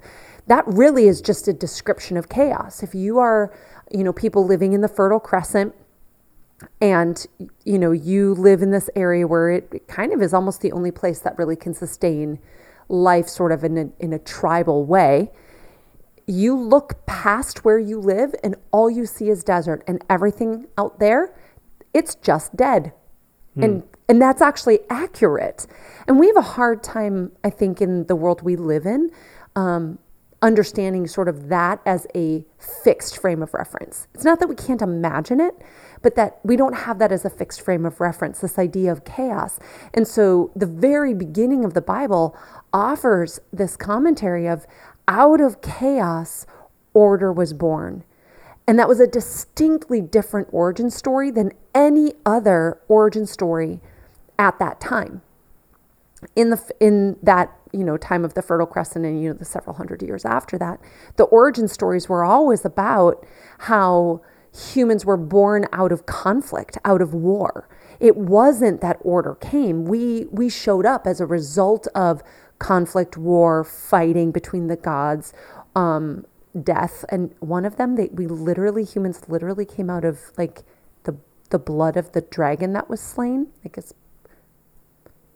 that 0.47 0.63
really 0.67 1.09
is 1.09 1.23
just 1.23 1.49
a 1.49 1.55
description 1.55 2.19
of 2.19 2.29
chaos 2.29 2.83
if 2.83 2.95
you 2.95 3.19
are 3.19 3.51
you 3.91 4.05
know 4.05 4.13
people 4.13 4.45
living 4.45 4.75
in 4.75 4.83
the 4.83 4.89
fertile 4.89 5.21
crescent 5.21 5.75
and 6.81 7.27
you 7.65 7.79
know 7.79 7.93
you 7.93 8.35
live 8.35 8.63
in 8.63 8.71
this 8.71 8.91
area 8.97 9.27
where 9.27 9.51
it, 9.51 9.87
kind 9.89 10.13
of 10.13 10.21
is 10.21 10.35
almost 10.35 10.61
the 10.61 10.73
only 10.73 10.91
place 10.91 11.21
that 11.21 11.39
really 11.39 11.57
can 11.57 11.73
sustain 11.73 12.39
life 12.89 13.29
sort 13.29 13.53
of 13.53 13.65
in 13.65 13.79
a, 13.79 13.89
in 14.01 14.13
a 14.13 14.19
tribal 14.19 14.85
way. 14.85 15.31
You 16.27 16.59
look 16.59 17.07
past 17.07 17.65
where 17.65 17.79
you 17.79 18.01
live 18.01 18.35
and 18.43 18.57
all 18.71 18.91
you 18.91 19.07
see 19.07 19.29
is 19.29 19.45
desert 19.45 19.83
and 19.87 20.05
everything 20.11 20.67
out 20.77 20.99
there 20.99 21.35
it's 21.95 22.15
just 22.17 22.55
dead. 22.57 22.93
And 23.65 23.83
and 24.09 24.23
that's 24.23 24.41
actually 24.41 24.79
accurate. 24.89 25.67
And 26.07 26.19
we 26.19 26.29
have 26.29 26.37
a 26.37 26.43
hard 26.43 26.83
time 26.83 27.33
i 27.45 27.51
think 27.51 27.81
in 27.81 28.07
the 28.07 28.17
world 28.17 28.43
we 28.43 28.57
live 28.57 28.87
in 28.87 29.11
um, 29.57 29.99
understanding 30.43 31.07
sort 31.07 31.29
of 31.29 31.49
that 31.49 31.81
as 31.85 32.07
a 32.15 32.45
fixed 32.85 33.19
frame 33.19 33.43
of 33.43 33.53
reference. 33.55 34.07
It's 34.15 34.25
not 34.25 34.39
that 34.39 34.49
we 34.49 34.55
can't 34.55 34.83
imagine 34.83 35.41
it 35.41 35.55
but 36.03 36.15
that 36.15 36.39
we 36.43 36.57
don't 36.57 36.75
have 36.75 36.99
that 36.99 37.13
as 37.13 37.25
a 37.25 37.31
fixed 37.31 37.61
frame 37.61 37.85
of 37.85 38.01
reference 38.01 38.41
this 38.41 38.59
idea 38.59 38.91
of 38.91 39.05
chaos 39.05 39.59
and 39.95 40.07
so 40.07 40.51
the 40.55 40.67
very 40.67 41.15
beginning 41.15 41.65
of 41.65 41.75
the 41.75 41.81
bible 41.81 42.37
offers 42.73 43.41
this 43.53 43.77
commentary 43.77 44.47
of 44.47 44.67
out 45.07 45.41
of 45.41 45.61
chaos 45.63 46.47
order 46.95 47.33
was 47.33 47.53
born 47.53 48.05
and 48.69 48.79
that 48.79 48.87
was 48.87 49.01
a 49.01 49.07
distinctly 49.07 50.03
different 50.03 50.49
origin 50.53 50.91
story 50.91 51.31
than 51.31 51.53
any 51.75 52.13
other 52.27 52.79
origin 52.87 53.25
story 53.25 53.81
at 54.39 54.59
that 54.59 54.79
time. 54.79 55.23
In 56.37 56.51
the 56.51 56.61
in 56.79 57.17
that 57.23 57.51
you 57.73 57.83
know 57.83 57.97
time 57.97 58.27
of 58.27 58.35
the 58.35 58.43
Fertile 58.43 58.67
Crescent 58.67 59.07
and 59.07 59.23
you 59.23 59.31
know 59.31 59.35
the 59.35 59.47
several 59.47 59.77
hundred 59.77 60.03
years 60.03 60.27
after 60.27 60.59
that, 60.59 60.81
the 61.17 61.25
origin 61.25 61.67
stories 61.67 62.11
were 62.11 62.25
always 62.25 62.65
about 62.65 63.25
how 63.61 64.21
humans 64.59 65.05
were 65.05 65.17
born 65.17 65.67
out 65.73 65.93
of 65.93 66.07
conflict, 66.07 66.79
out 66.85 67.03
of 67.03 67.15
war. 67.15 67.69
It 68.01 68.17
wasn't 68.17 68.81
that 68.81 68.99
order 69.01 69.35
came. 69.37 69.85
We 69.85 70.27
we 70.31 70.49
showed 70.49 70.87
up 70.87 71.07
as 71.07 71.21
a 71.21 71.27
result 71.27 71.87
of 71.95 72.23
conflict, 72.59 73.17
war, 73.17 73.65
fighting 73.65 74.33
between 74.33 74.67
the 74.69 74.77
gods, 74.77 75.33
um, 75.77 76.27
death, 76.61 77.05
and 77.11 77.35
one 77.41 77.65
of 77.65 77.77
them 77.77 77.97
they 77.97 78.09
we 78.13 78.27
literally 78.27 78.85
humans 78.85 79.23
literally 79.29 79.65
came 79.67 79.91
out 79.91 80.05
of 80.05 80.33
like 80.37 80.63
the 81.05 81.17
the 81.51 81.59
blood 81.59 81.97
of 81.97 82.13
the 82.13 82.21
dragon 82.23 82.73
that 82.75 82.91
was 82.91 83.01
slain. 83.01 83.49
Like 83.65 83.79
it's 83.79 83.95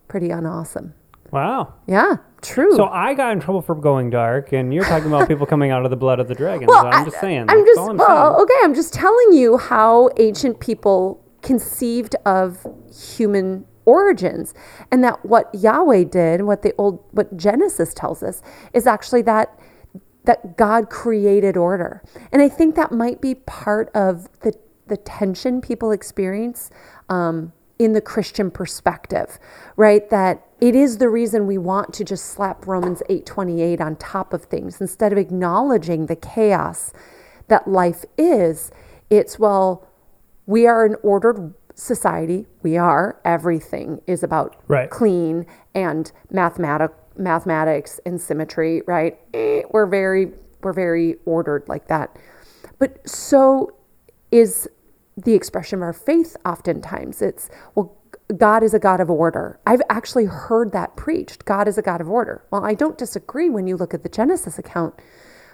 pretty 0.09 0.33
unawesome. 0.33 0.95
Wow. 1.33 1.75
Yeah, 1.87 2.17
true. 2.43 2.77
So 2.77 2.85
I 2.85 3.15
got 3.15 3.33
in 3.33 3.41
trouble 3.41 3.63
for 3.63 3.75
going 3.75 4.11
dark, 4.11 4.53
and 4.53 4.73
you're 4.73 4.85
talking 4.85 5.09
about 5.09 5.27
people 5.27 5.47
coming 5.47 5.71
out 5.71 5.85
of 5.85 5.91
the 5.91 5.97
blood 5.97 6.21
of 6.21 6.29
the 6.29 6.35
dragon. 6.35 6.67
well, 6.69 6.83
so 6.83 6.89
I'm 6.89 7.03
I- 7.03 7.05
just 7.07 7.21
saying. 7.21 7.47
I'm 7.49 7.65
just 7.65 7.81
I'm 7.81 7.97
well, 7.97 8.35
saying. 8.35 8.43
okay. 8.43 8.55
I'm 8.63 8.75
just 8.75 8.93
telling 8.93 9.33
you 9.33 9.57
how 9.57 10.11
ancient 10.19 10.61
people 10.61 11.25
conceived 11.41 12.15
of 12.27 12.65
human 13.17 13.65
origins, 13.87 14.53
and 14.93 15.03
that 15.03 15.25
what 15.25 15.53
Yahweh 15.55 16.05
did, 16.05 16.43
what 16.43 16.61
the 16.63 16.75
old, 16.77 17.03
what 17.13 17.35
Genesis 17.37 17.95
tells 17.95 18.23
us, 18.23 18.43
is 18.75 18.87
actually 18.87 19.23
that 19.23 19.59
that 20.25 20.57
God 20.59 20.91
created 20.91 21.57
order, 21.57 22.03
and 22.31 22.43
I 22.43 22.49
think 22.51 22.75
that 22.77 22.93
might 22.93 23.23
be 23.23 23.35
part 23.35 23.91
of 23.95 24.29
the 24.41 24.53
the 24.87 24.99
tension 24.99 25.63
people 25.63 25.93
experience. 25.93 26.71
Um, 27.09 27.55
in 27.79 27.95
the 27.95 28.01
Christian 28.01 28.49
perspective, 28.49 29.41
right? 29.77 30.09
That 30.11 30.47
it 30.63 30.77
is 30.77 30.99
the 30.99 31.09
reason 31.09 31.49
we 31.49 31.59
want 31.59 31.93
to 31.93 32.05
just 32.05 32.27
slap 32.27 32.69
Romans 32.69 33.03
8:28 33.11 33.81
on 33.81 33.97
top 33.97 34.33
of 34.33 34.45
things 34.45 34.81
instead 34.81 35.11
of 35.11 35.19
acknowledging 35.19 36.07
the 36.07 36.15
chaos 36.15 36.93
that 37.49 37.67
life 37.67 38.05
is. 38.17 38.71
It's 39.11 39.41
well, 39.41 39.85
we 40.47 40.65
are 40.69 40.85
an 40.85 40.95
ordered 41.03 41.55
society. 41.75 42.47
We 42.63 42.77
are. 42.77 43.17
Everything 43.25 44.03
is 44.07 44.23
about 44.23 44.55
Right. 44.69 44.89
clean 44.89 45.47
and 45.75 46.13
mathematic 46.31 46.93
mathematics 47.19 48.01
and 48.07 48.21
symmetry, 48.21 48.83
right? 48.87 49.19
Eh, 49.35 49.63
We're 49.73 49.87
very 49.87 50.33
we're 50.63 50.73
very 50.73 51.17
ordered 51.25 51.65
like 51.69 51.89
that. 51.89 52.17
But 52.79 53.01
so 53.09 53.73
is 54.31 54.69
the 55.17 55.35
expression 55.35 55.81
of 55.81 55.83
our 55.83 55.93
faith 55.93 56.37
oftentimes. 56.47 57.21
It's, 57.21 57.51
well, 57.75 57.97
God 58.33 58.63
is 58.63 58.75
a 58.75 58.79
God 58.79 59.01
of 59.01 59.11
order. 59.11 59.59
I've 59.67 59.83
actually 59.89 60.27
heard 60.27 60.73
that 60.73 60.97
preached. 60.97 61.45
God 61.45 61.69
is 61.69 61.79
a 61.79 61.83
God 61.83 62.01
of 62.01 62.09
order. 62.09 62.45
Well, 62.51 62.65
I 62.65 62.75
don't 62.75 62.99
disagree 62.99 63.51
when 63.51 63.67
you 63.67 63.77
look 63.77 63.95
at 63.95 64.03
the 64.03 64.09
Genesis 64.09 64.59
account, 64.59 64.95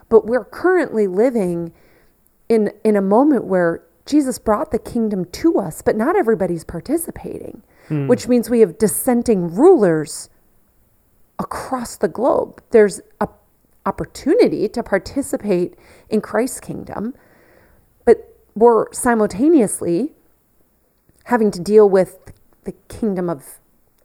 but 0.08 0.26
we're 0.26 0.44
currently 0.44 1.06
living 1.06 1.73
in, 2.49 2.73
in 2.85 2.97
a 2.97 3.02
moment 3.02 3.44
where 3.44 3.85
Jesus 4.06 4.38
brought 4.38 4.70
the 4.70 4.78
kingdom 4.78 5.26
to 5.26 5.58
us, 5.58 5.82
but 5.82 5.97
not 5.97 6.16
everybody's 6.16 6.64
participating, 6.64 7.62
hmm. 7.88 8.06
which 8.06 8.26
means 8.26 8.49
we 8.49 8.61
have 8.61 8.78
dissenting 8.78 9.54
rulers 9.54 10.30
across 11.38 11.97
the 11.97 12.08
globe. 12.08 12.62
There's 12.70 13.00
a 13.20 13.28
opportunity 13.88 14.68
to 14.68 14.82
participate 14.82 15.75
in 16.11 16.20
Christ's 16.20 16.61
kingdom, 16.61 17.14
but 18.04 18.37
we're 18.54 18.92
simultaneously 18.92 20.12
having 21.25 21.50
to 21.50 21.61
deal 21.61 21.88
with 21.88 22.18
the 22.26 22.32
kingdom 22.88 23.28
of 23.30 23.58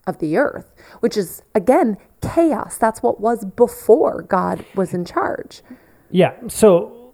of 0.05 0.17
the 0.19 0.37
earth, 0.37 0.73
which 0.99 1.15
is 1.15 1.41
again 1.55 1.97
chaos. 2.21 2.77
That's 2.77 3.01
what 3.01 3.19
was 3.21 3.45
before 3.45 4.21
God 4.23 4.65
was 4.75 4.93
in 4.93 5.05
charge. 5.05 5.61
Yeah. 6.11 6.33
So 6.47 7.13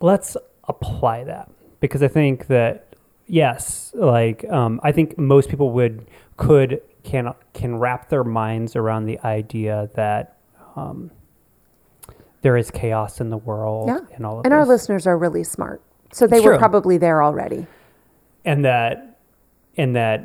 let's 0.00 0.36
apply 0.68 1.24
that 1.24 1.50
because 1.80 2.02
I 2.02 2.08
think 2.08 2.46
that 2.48 2.94
yes, 3.26 3.92
like 3.94 4.44
um, 4.50 4.80
I 4.82 4.92
think 4.92 5.16
most 5.18 5.48
people 5.48 5.70
would 5.72 6.06
could 6.36 6.82
can 7.04 7.32
can 7.52 7.78
wrap 7.78 8.08
their 8.08 8.24
minds 8.24 8.74
around 8.76 9.06
the 9.06 9.18
idea 9.20 9.88
that 9.94 10.36
um, 10.74 11.10
there 12.42 12.56
is 12.56 12.70
chaos 12.70 13.20
in 13.20 13.30
the 13.30 13.36
world 13.38 13.88
Yeah. 13.88 14.00
and 14.14 14.26
all 14.26 14.40
of 14.40 14.44
And 14.44 14.52
our 14.52 14.66
listeners 14.66 15.06
are 15.06 15.16
really 15.16 15.44
smart. 15.44 15.80
So 16.12 16.26
they 16.26 16.38
It's 16.38 16.46
were 16.46 16.58
probably 16.58 16.98
there 16.98 17.22
already. 17.22 17.66
and 18.44 18.64
that 18.64 19.05
and 19.76 19.94
that 19.96 20.22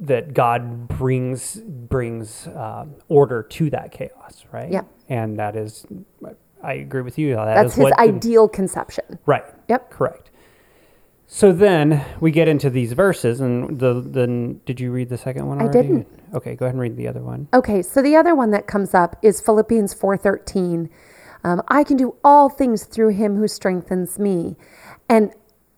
that 0.00 0.34
God 0.34 0.88
brings 0.88 1.56
brings 1.56 2.46
um, 2.48 2.94
order 3.08 3.42
to 3.42 3.70
that 3.70 3.92
chaos, 3.92 4.44
right? 4.52 4.70
Yeah. 4.70 4.82
and 5.08 5.38
that 5.38 5.56
is, 5.56 5.86
I 6.62 6.74
agree 6.74 7.00
with 7.02 7.18
you. 7.18 7.34
That 7.34 7.54
That's 7.54 7.70
is 7.70 7.74
his 7.76 7.82
what 7.84 7.96
the- 7.96 8.00
ideal 8.02 8.48
conception. 8.48 9.18
right. 9.26 9.44
Yep. 9.68 9.90
Correct. 9.90 10.30
So 11.28 11.50
then 11.52 12.04
we 12.20 12.30
get 12.30 12.46
into 12.46 12.70
these 12.70 12.92
verses, 12.92 13.40
and 13.40 13.80
the 13.80 13.94
then 14.00 14.60
did 14.64 14.78
you 14.78 14.92
read 14.92 15.08
the 15.08 15.18
second 15.18 15.46
one? 15.46 15.60
I 15.60 15.66
didn't. 15.68 16.06
Okay, 16.34 16.54
go 16.54 16.66
ahead 16.66 16.74
and 16.74 16.80
read 16.80 16.96
the 16.96 17.08
other 17.08 17.22
one. 17.22 17.48
Okay, 17.52 17.82
so 17.82 18.00
the 18.00 18.14
other 18.14 18.34
one 18.34 18.50
that 18.52 18.68
comes 18.68 18.94
up 18.94 19.16
is 19.22 19.40
Philippians 19.40 19.92
4:13. 19.94 20.88
Um, 21.42 21.62
I 21.68 21.82
can 21.84 21.96
do 21.96 22.14
all 22.22 22.48
things 22.48 22.84
through 22.84 23.08
him 23.10 23.36
who 23.36 23.48
strengthens 23.48 24.18
me. 24.20 24.56
And 25.08 25.32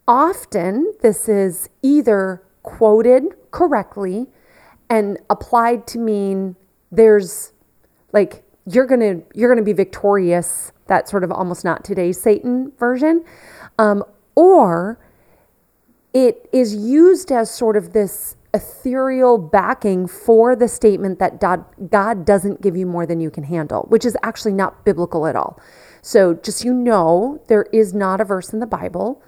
often 0.09 0.93
this 1.03 1.29
is 1.29 1.69
either 1.83 2.43
quoted 2.63 3.25
correctly 3.51 4.27
and 4.91 5.19
applied 5.29 5.87
to 5.87 5.99
mean 5.99 6.57
there's 6.91 7.53
like 8.13 8.43
you're 8.67 8.87
to 8.87 9.23
you're 9.35 9.49
to 9.55 9.63
be 9.63 9.75
victorious 9.75 10.73
that 10.87 11.09
sort 11.09 11.23
of 11.23 11.31
almost 11.31 11.65
not 11.65 11.85
today's 11.85 12.21
satan 12.21 12.73
version 12.79 13.23
um, 13.79 14.03
or 14.35 14.99
it 16.15 16.49
is 16.53 16.75
used 16.75 17.31
as 17.31 17.51
sort 17.51 17.77
of 17.77 17.93
this 17.93 18.35
ethereal 18.55 19.37
backing 19.37 20.07
for 20.07 20.57
the 20.57 20.69
statement 20.69 21.19
that 21.19 21.39
God 21.39 22.25
doesn't 22.25 22.63
give 22.63 22.77
you 22.77 22.87
more 22.87 23.05
than 23.05 23.21
you 23.21 23.31
can 23.31 23.45
handle, 23.45 23.85
which 23.89 24.07
is 24.07 24.17
actually 24.23 24.55
not 24.55 24.87
biblical 24.87 25.27
at 25.27 25.37
all. 25.37 25.61
So, 26.01 26.35
just 26.35 26.65
you 26.65 26.73
know, 26.73 27.43
there 27.49 27.67
is 27.73 27.93
not 27.93 28.21
a 28.21 28.25
verse 28.25 28.53
in 28.53 28.61
the 28.61 28.67
Bible 28.67 29.23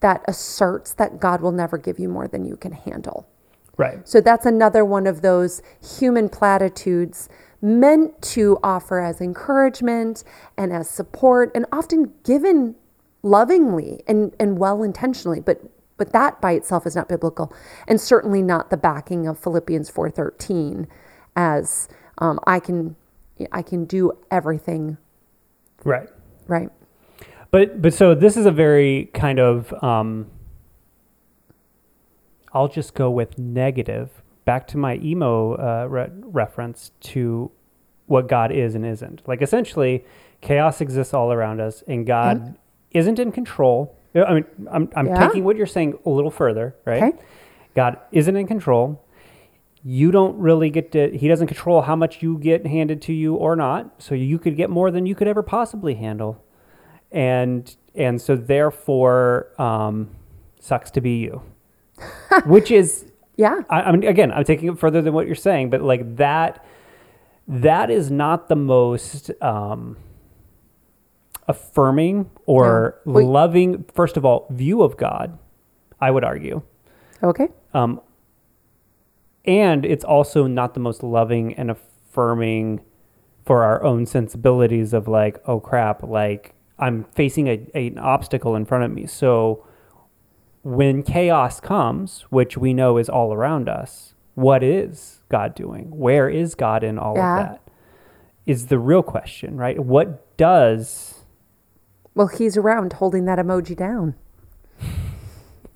that 0.00 0.24
asserts 0.28 0.94
that 0.94 1.20
God 1.20 1.40
will 1.40 1.52
never 1.52 1.78
give 1.78 1.98
you 1.98 2.08
more 2.08 2.28
than 2.28 2.44
you 2.44 2.56
can 2.56 2.72
handle. 2.72 3.28
Right. 3.76 4.06
So 4.08 4.20
that's 4.20 4.46
another 4.46 4.84
one 4.84 5.06
of 5.06 5.22
those 5.22 5.62
human 5.98 6.28
platitudes 6.28 7.28
meant 7.62 8.20
to 8.22 8.58
offer 8.62 9.00
as 9.00 9.20
encouragement 9.20 10.24
and 10.56 10.72
as 10.72 10.88
support 10.90 11.50
and 11.54 11.66
often 11.72 12.12
given 12.24 12.74
lovingly 13.22 14.02
and, 14.06 14.34
and 14.38 14.58
well 14.58 14.82
intentionally, 14.82 15.40
but 15.40 15.62
but 15.96 16.12
that 16.12 16.40
by 16.40 16.52
itself 16.52 16.86
is 16.86 16.94
not 16.96 17.08
biblical 17.08 17.52
and 17.88 18.00
certainly 18.00 18.40
not 18.42 18.70
the 18.70 18.76
backing 18.76 19.26
of 19.26 19.38
Philippians 19.38 19.90
4:13 19.90 20.86
as 21.36 21.88
um, 22.18 22.38
I 22.46 22.60
can 22.60 22.96
I 23.52 23.62
can 23.62 23.84
do 23.84 24.12
everything 24.30 24.98
Right. 25.84 26.08
right. 26.48 26.70
But 27.50 27.80
but 27.80 27.94
so 27.94 28.14
this 28.14 28.36
is 28.36 28.46
a 28.46 28.50
very 28.50 29.10
kind 29.14 29.38
of 29.38 29.72
um, 29.82 30.26
I'll 32.52 32.68
just 32.68 32.94
go 32.94 33.10
with 33.10 33.38
negative. 33.38 34.10
Back 34.44 34.66
to 34.68 34.78
my 34.78 34.96
emo 34.96 35.54
uh, 35.54 35.86
re- 35.88 36.10
reference 36.12 36.90
to 37.00 37.50
what 38.06 38.28
God 38.28 38.50
is 38.50 38.74
and 38.74 38.86
isn't. 38.86 39.26
Like 39.28 39.42
essentially, 39.42 40.04
chaos 40.40 40.80
exists 40.80 41.12
all 41.12 41.32
around 41.32 41.60
us, 41.60 41.82
and 41.86 42.06
God 42.06 42.56
isn't 42.92 43.18
in 43.18 43.32
control. 43.32 43.94
I 44.14 44.34
mean, 44.34 44.44
I'm 44.70 44.90
I'm 44.96 45.06
Yeah. 45.06 45.26
taking 45.26 45.44
what 45.44 45.56
you're 45.56 45.66
saying 45.66 45.98
a 46.06 46.10
little 46.10 46.30
further, 46.30 46.74
right? 46.86 47.02
Okay. 47.02 47.18
God 47.74 47.98
isn't 48.12 48.34
in 48.34 48.46
control. 48.46 49.02
You 49.84 50.10
don't 50.10 50.36
really 50.38 50.70
get 50.70 50.92
to. 50.92 51.16
He 51.16 51.28
doesn't 51.28 51.46
control 51.46 51.82
how 51.82 51.94
much 51.94 52.22
you 52.22 52.38
get 52.38 52.66
handed 52.66 53.00
to 53.02 53.12
you 53.12 53.34
or 53.34 53.54
not. 53.54 54.02
So 54.02 54.14
you 54.14 54.38
could 54.38 54.56
get 54.56 54.70
more 54.70 54.90
than 54.90 55.06
you 55.06 55.14
could 55.14 55.28
ever 55.28 55.42
possibly 55.42 55.94
handle 55.94 56.42
and 57.12 57.76
and 57.94 58.20
so 58.20 58.36
therefore 58.36 59.48
um, 59.60 60.08
sucks 60.60 60.90
to 60.92 61.00
be 61.00 61.18
you 61.18 61.42
which 62.46 62.70
is 62.70 63.06
Yeah. 63.36 63.60
I, 63.70 63.82
I 63.82 63.92
mean 63.92 64.04
again 64.04 64.30
i'm 64.32 64.44
taking 64.44 64.68
it 64.72 64.78
further 64.78 65.00
than 65.02 65.12
what 65.14 65.26
you're 65.26 65.34
saying 65.34 65.70
but 65.70 65.82
like 65.82 66.16
that 66.16 66.64
that 67.46 67.90
is 67.90 68.10
not 68.10 68.48
the 68.48 68.56
most 68.56 69.30
um, 69.42 69.96
affirming 71.46 72.30
or 72.46 73.00
No. 73.06 73.20
Loving 73.20 73.84
first 73.94 74.16
of 74.16 74.24
all 74.24 74.46
view 74.50 74.82
of 74.82 74.96
god 74.96 75.38
i 76.00 76.10
would 76.10 76.24
argue 76.24 76.62
Okay. 77.22 77.48
um, 77.74 78.00
and 79.44 79.84
it's 79.86 80.04
also 80.04 80.46
not 80.46 80.74
the 80.74 80.80
most 80.80 81.02
loving 81.02 81.54
and 81.54 81.70
affirming 81.70 82.80
for 83.44 83.64
our 83.64 83.82
own 83.82 84.04
sensibilities 84.04 84.92
of 84.92 85.08
like, 85.08 85.40
oh 85.46 85.58
crap, 85.58 86.02
like 86.02 86.54
I'm 86.78 87.04
facing 87.14 87.48
a, 87.48 87.60
a- 87.74 87.88
an 87.88 87.98
obstacle 87.98 88.54
in 88.56 88.64
front 88.64 88.84
of 88.84 88.90
me. 88.90 89.06
So 89.06 89.64
when 90.62 91.02
chaos 91.02 91.60
comes, 91.60 92.22
which 92.30 92.56
we 92.58 92.74
know 92.74 92.98
is 92.98 93.08
all 93.08 93.32
around 93.32 93.68
us, 93.68 94.14
what 94.34 94.62
is 94.62 95.20
God 95.28 95.54
doing? 95.54 95.86
Where 95.96 96.28
is 96.28 96.54
God 96.54 96.84
in 96.84 96.98
all 96.98 97.16
Yeah. 97.16 97.40
of 97.40 97.46
that? 97.48 97.60
Is 98.46 98.66
the 98.66 98.78
real 98.78 99.02
question, 99.02 99.56
right? 99.56 99.78
What 99.78 100.36
does 100.36 101.24
Well, 102.14 102.28
he's 102.28 102.56
around 102.56 102.94
holding 102.94 103.24
that 103.26 103.38
emoji 103.38 103.76
down. 103.76 104.14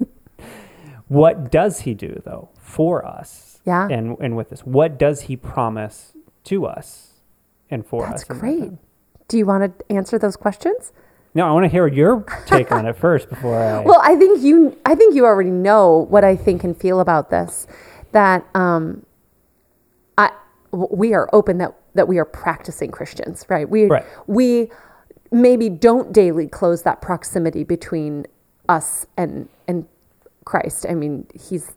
what 1.09 1.51
does 1.51 1.81
he 1.81 1.95
do 1.95 2.21
though 2.25 2.49
for 2.59 3.05
us 3.07 3.61
Yeah. 3.67 3.87
and 3.91 4.17
and 4.21 4.37
with 4.37 4.53
us 4.53 4.61
what 4.61 4.99
does 4.99 5.23
he 5.23 5.37
promise 5.37 6.17
to 6.45 6.65
us 6.67 7.21
and 7.71 7.85
for 7.87 8.07
That's 8.07 8.23
us 8.23 8.31
in 8.31 8.37
that 8.37 8.41
great. 8.41 8.73
Do 9.33 9.39
you 9.39 9.47
want 9.47 9.79
to 9.79 9.91
answer 9.91 10.19
those 10.19 10.37
questions? 10.37 10.93
no 11.35 11.49
i 11.49 11.51
want 11.51 11.65
to 11.65 11.69
hear 11.71 11.87
your 11.87 12.21
take 12.45 12.71
on 12.71 12.85
it 12.85 12.95
first 12.95 13.31
before 13.31 13.59
i 13.59 13.81
Well, 13.91 13.99
I 14.05 14.15
think 14.17 14.43
you 14.43 14.77
I 14.85 14.95
think 14.95 15.15
you 15.15 15.25
already 15.25 15.51
know 15.51 16.07
what 16.11 16.23
I 16.23 16.37
think 16.37 16.63
and 16.65 16.77
feel 16.77 17.01
about 17.01 17.31
this. 17.31 17.67
That 18.13 18.45
um 18.55 19.07
I 20.19 20.31
we 20.73 21.15
are 21.15 21.31
open 21.33 21.57
that 21.59 21.75
that 21.95 22.07
we 22.09 22.19
are 22.19 22.27
practicing 22.27 22.91
Christians, 22.91 23.47
right? 23.49 23.67
We 23.67 23.87
Right. 23.87 24.05
we 24.27 24.71
maybe 25.31 25.71
don't 25.71 26.13
daily 26.13 26.47
close 26.47 26.83
that 26.83 27.01
proximity 27.01 27.65
between 27.65 28.27
us 28.69 29.07
and 29.17 29.49
and 29.67 29.87
Christ. 30.45 30.85
I 30.87 30.93
mean, 30.95 31.27
he's 31.33 31.73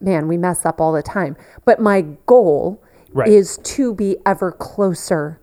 man, 0.00 0.26
we 0.26 0.38
mess 0.38 0.64
up 0.64 0.80
all 0.80 0.94
the 0.94 1.02
time. 1.02 1.36
But 1.66 1.78
my 1.80 2.06
goal 2.24 2.82
Right. 3.12 3.28
is 3.28 3.58
to 3.74 3.92
be 3.94 4.16
ever 4.24 4.50
closer 4.52 5.38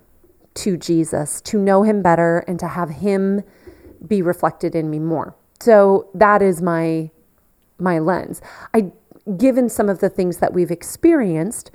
to 0.55 0.77
Jesus, 0.77 1.41
to 1.41 1.59
know 1.59 1.83
him 1.83 2.01
better 2.01 2.39
and 2.47 2.59
to 2.59 2.67
have 2.67 2.89
him 2.89 3.43
be 4.07 4.21
reflected 4.21 4.75
in 4.75 4.89
me 4.89 4.99
more. 4.99 5.35
So 5.59 6.09
that 6.13 6.41
is 6.41 6.61
my 6.61 7.11
my 7.77 7.99
lens. 7.99 8.41
I 8.73 8.91
given 9.37 9.69
some 9.69 9.89
of 9.89 9.99
the 9.99 10.09
things 10.09 10.37
that 10.37 10.53
we've 10.53 10.71
experienced, 10.71 11.71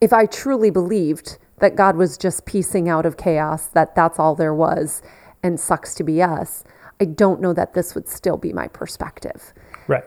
if 0.00 0.12
I 0.12 0.26
truly 0.26 0.70
believed 0.70 1.38
that 1.58 1.74
God 1.76 1.96
was 1.96 2.18
just 2.18 2.44
piecing 2.44 2.88
out 2.88 3.06
of 3.06 3.16
chaos, 3.16 3.66
that 3.68 3.94
that's 3.94 4.18
all 4.18 4.34
there 4.34 4.54
was 4.54 5.02
and 5.42 5.58
sucks 5.58 5.94
to 5.94 6.04
be 6.04 6.22
us, 6.22 6.64
I 7.00 7.04
don't 7.04 7.40
know 7.40 7.52
that 7.52 7.74
this 7.74 7.94
would 7.94 8.08
still 8.08 8.36
be 8.36 8.52
my 8.52 8.68
perspective. 8.68 9.52
right 9.88 10.04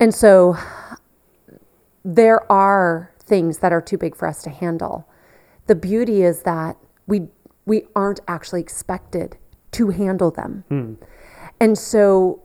And 0.00 0.14
so 0.14 0.56
there 2.04 2.50
are 2.50 3.12
things 3.20 3.58
that 3.58 3.72
are 3.72 3.80
too 3.80 3.96
big 3.96 4.14
for 4.14 4.28
us 4.28 4.42
to 4.42 4.50
handle. 4.50 5.08
The 5.66 5.74
beauty 5.74 6.22
is 6.22 6.42
that 6.42 6.76
we 7.06 7.28
we 7.66 7.86
aren't 7.96 8.20
actually 8.28 8.60
expected 8.60 9.36
to 9.72 9.88
handle 9.90 10.30
them. 10.30 10.64
Hmm. 10.68 10.94
And 11.60 11.78
so 11.78 12.42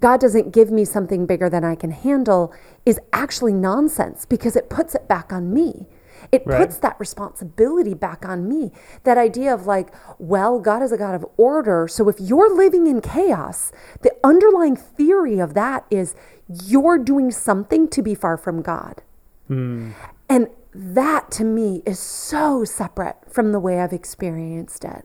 God 0.00 0.20
doesn't 0.20 0.52
give 0.52 0.70
me 0.70 0.84
something 0.84 1.26
bigger 1.26 1.48
than 1.48 1.64
I 1.64 1.74
can 1.74 1.90
handle 1.90 2.52
is 2.84 3.00
actually 3.12 3.52
nonsense 3.54 4.26
because 4.26 4.56
it 4.56 4.68
puts 4.68 4.94
it 4.94 5.08
back 5.08 5.32
on 5.32 5.52
me. 5.52 5.86
It 6.32 6.42
Right. 6.44 6.58
puts 6.58 6.78
that 6.78 6.96
responsibility 7.00 7.94
back 7.94 8.28
on 8.28 8.46
me. 8.48 8.72
That 9.04 9.16
idea 9.16 9.54
of 9.54 9.66
like, 9.66 9.92
well, 10.18 10.58
God 10.60 10.82
is 10.82 10.92
a 10.92 10.98
God 10.98 11.14
of 11.14 11.24
order. 11.36 11.88
So 11.88 12.08
if 12.08 12.20
you're 12.20 12.54
living 12.54 12.86
in 12.86 13.00
chaos, 13.00 13.72
the 14.02 14.14
underlying 14.22 14.76
theory 14.76 15.38
of 15.38 15.54
that 15.54 15.86
is 15.90 16.14
you're 16.66 16.98
doing 16.98 17.30
something 17.30 17.88
to 17.88 18.02
be 18.02 18.14
far 18.14 18.36
from 18.36 18.60
God. 18.60 19.02
Hmm. 19.48 19.90
And 20.28 20.48
that 20.72 21.30
to 21.32 21.44
me 21.44 21.82
is 21.84 21.98
so 21.98 22.64
separate 22.64 23.16
from 23.28 23.52
the 23.52 23.60
way 23.60 23.80
I've 23.80 23.92
experienced 23.92 24.84
it. 24.84 25.04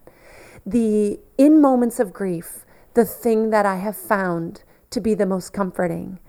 The 0.65 1.19
in 1.37 1.61
moments 1.61 1.99
of 1.99 2.13
grief, 2.13 2.65
the 2.93 3.05
thing 3.05 3.49
that 3.49 3.65
I 3.65 3.77
have 3.77 3.95
found 3.95 4.63
to 4.91 5.01
be 5.01 5.13
the 5.13 5.25
most 5.25 5.53
comforting 5.53 6.19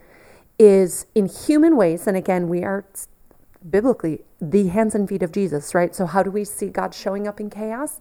is 0.59 1.07
in 1.15 1.27
human 1.27 1.77
ways. 1.77 2.07
And 2.07 2.17
again, 2.17 2.49
we 2.49 2.63
are 2.65 2.87
biblically 3.69 4.23
the 4.41 4.69
hands 4.69 4.95
and 4.95 5.09
feet 5.09 5.23
of 5.23 5.33
Jesus, 5.33 5.75
right? 5.75 5.95
So, 5.95 6.07
how 6.07 6.23
do 6.23 6.31
we 6.31 6.45
see 6.45 6.69
God 6.69 6.95
showing 6.95 7.27
up 7.29 7.41
in 7.41 7.51
chaos? 7.51 8.01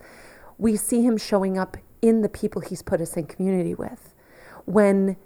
We 0.57 0.77
see 0.77 1.03
him 1.03 1.17
showing 1.17 1.57
up 1.57 1.77
in 2.01 2.21
the 2.21 2.29
people 2.29 2.61
he's 2.61 2.81
put 2.81 3.01
us 3.01 3.17
in 3.17 3.27
community 3.27 3.73
with. 3.73 4.13
When 4.65 5.17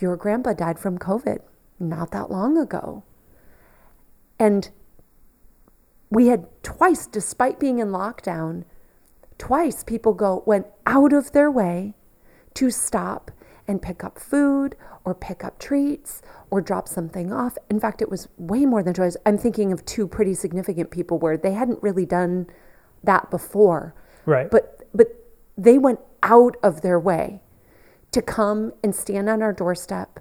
your 0.00 0.16
grandpa 0.16 0.54
died 0.54 0.78
from 0.78 0.98
COVID 0.98 1.40
not 1.78 2.10
that 2.10 2.30
long 2.30 2.58
ago, 2.58 3.04
and 4.38 4.70
we 6.10 6.28
had 6.28 6.46
twice, 6.62 7.06
despite 7.06 7.60
being 7.60 7.78
in 7.78 7.88
lockdown, 7.88 8.64
twice 9.36 9.84
people 9.84 10.14
go 10.14 10.42
went 10.46 10.66
out 10.86 11.12
of 11.12 11.32
their 11.32 11.50
way 11.50 11.94
to 12.54 12.70
stop 12.70 13.30
and 13.66 13.82
pick 13.82 14.02
up 14.02 14.18
food 14.18 14.74
or 15.04 15.14
pick 15.14 15.44
up 15.44 15.58
treats 15.58 16.22
or 16.50 16.60
drop 16.60 16.88
something 16.88 17.32
off. 17.32 17.56
In 17.70 17.78
fact, 17.78 18.02
it 18.02 18.10
was 18.10 18.28
way 18.38 18.64
more 18.64 18.82
than 18.82 18.94
twice. 18.94 19.16
I'm 19.26 19.38
thinking 19.38 19.72
of 19.72 19.84
two 19.84 20.08
pretty 20.08 20.34
significant 20.34 20.90
people 20.90 21.18
where 21.18 21.36
they 21.36 21.52
hadn't 21.52 21.82
really 21.82 22.06
done 22.06 22.46
that 23.04 23.30
before. 23.30 23.94
Right. 24.26 24.50
But 24.50 24.88
but 24.94 25.08
they 25.56 25.78
went 25.78 26.00
out 26.22 26.56
of 26.62 26.80
their 26.80 26.98
way 26.98 27.40
to 28.12 28.22
come 28.22 28.72
and 28.82 28.94
stand 28.94 29.28
on 29.28 29.42
our 29.42 29.52
doorstep 29.52 30.20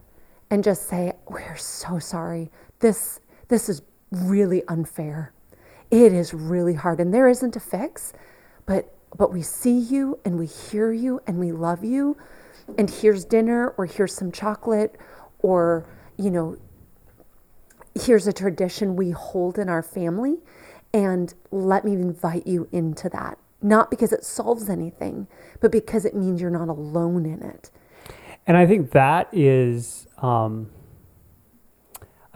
and 0.50 0.64
just 0.64 0.88
say, 0.88 1.14
"We're 1.28 1.56
so 1.58 2.00
sorry. 2.00 2.52
This 2.80 3.22
this 3.48 3.70
is 3.70 3.82
really 4.12 4.64
unfair. 4.68 5.34
It 5.90 6.14
is 6.14 6.34
really 6.34 6.74
hard 6.74 7.00
and 7.00 7.14
there 7.14 7.28
isn't 7.28 7.56
a 7.56 7.60
fix, 7.60 8.14
but 8.66 8.94
but 9.18 9.32
we 9.32 9.42
see 9.42 9.78
you 9.78 10.20
and 10.26 10.38
we 10.38 10.46
hear 10.46 10.92
you 10.92 11.22
and 11.26 11.40
we 11.40 11.52
love 11.52 11.84
you 11.84 12.18
and 12.78 12.90
here's 12.90 13.24
dinner 13.24 13.70
or 13.78 13.86
here's 13.86 14.14
some 14.14 14.32
chocolate 14.32 14.96
or 15.40 15.88
you 16.18 16.30
know 16.30 16.58
here's 17.96 18.28
a 18.28 18.34
tradition 18.34 18.96
we 18.96 19.12
hold 19.12 19.58
in 19.58 19.70
our 19.70 19.82
family 19.82 20.38
and 20.94 21.34
let 21.52 21.84
me 21.86 21.94
invite 21.94 22.46
you 22.46 22.68
into 22.72 23.10
that. 23.10 23.38
Not 23.62 23.90
because 23.90 24.14
it 24.14 24.24
solves 24.24 24.70
anything 24.70 25.28
but 25.62 25.72
because 25.72 26.06
it 26.06 26.16
means 26.16 26.42
you're 26.42 26.50
not 26.50 26.68
alone 26.70 27.26
in 27.26 27.42
it. 27.42 27.72
And 28.46 28.56
i 28.56 28.66
think 28.66 28.92
that 28.92 29.30
is 29.32 30.08
um, 30.20 30.70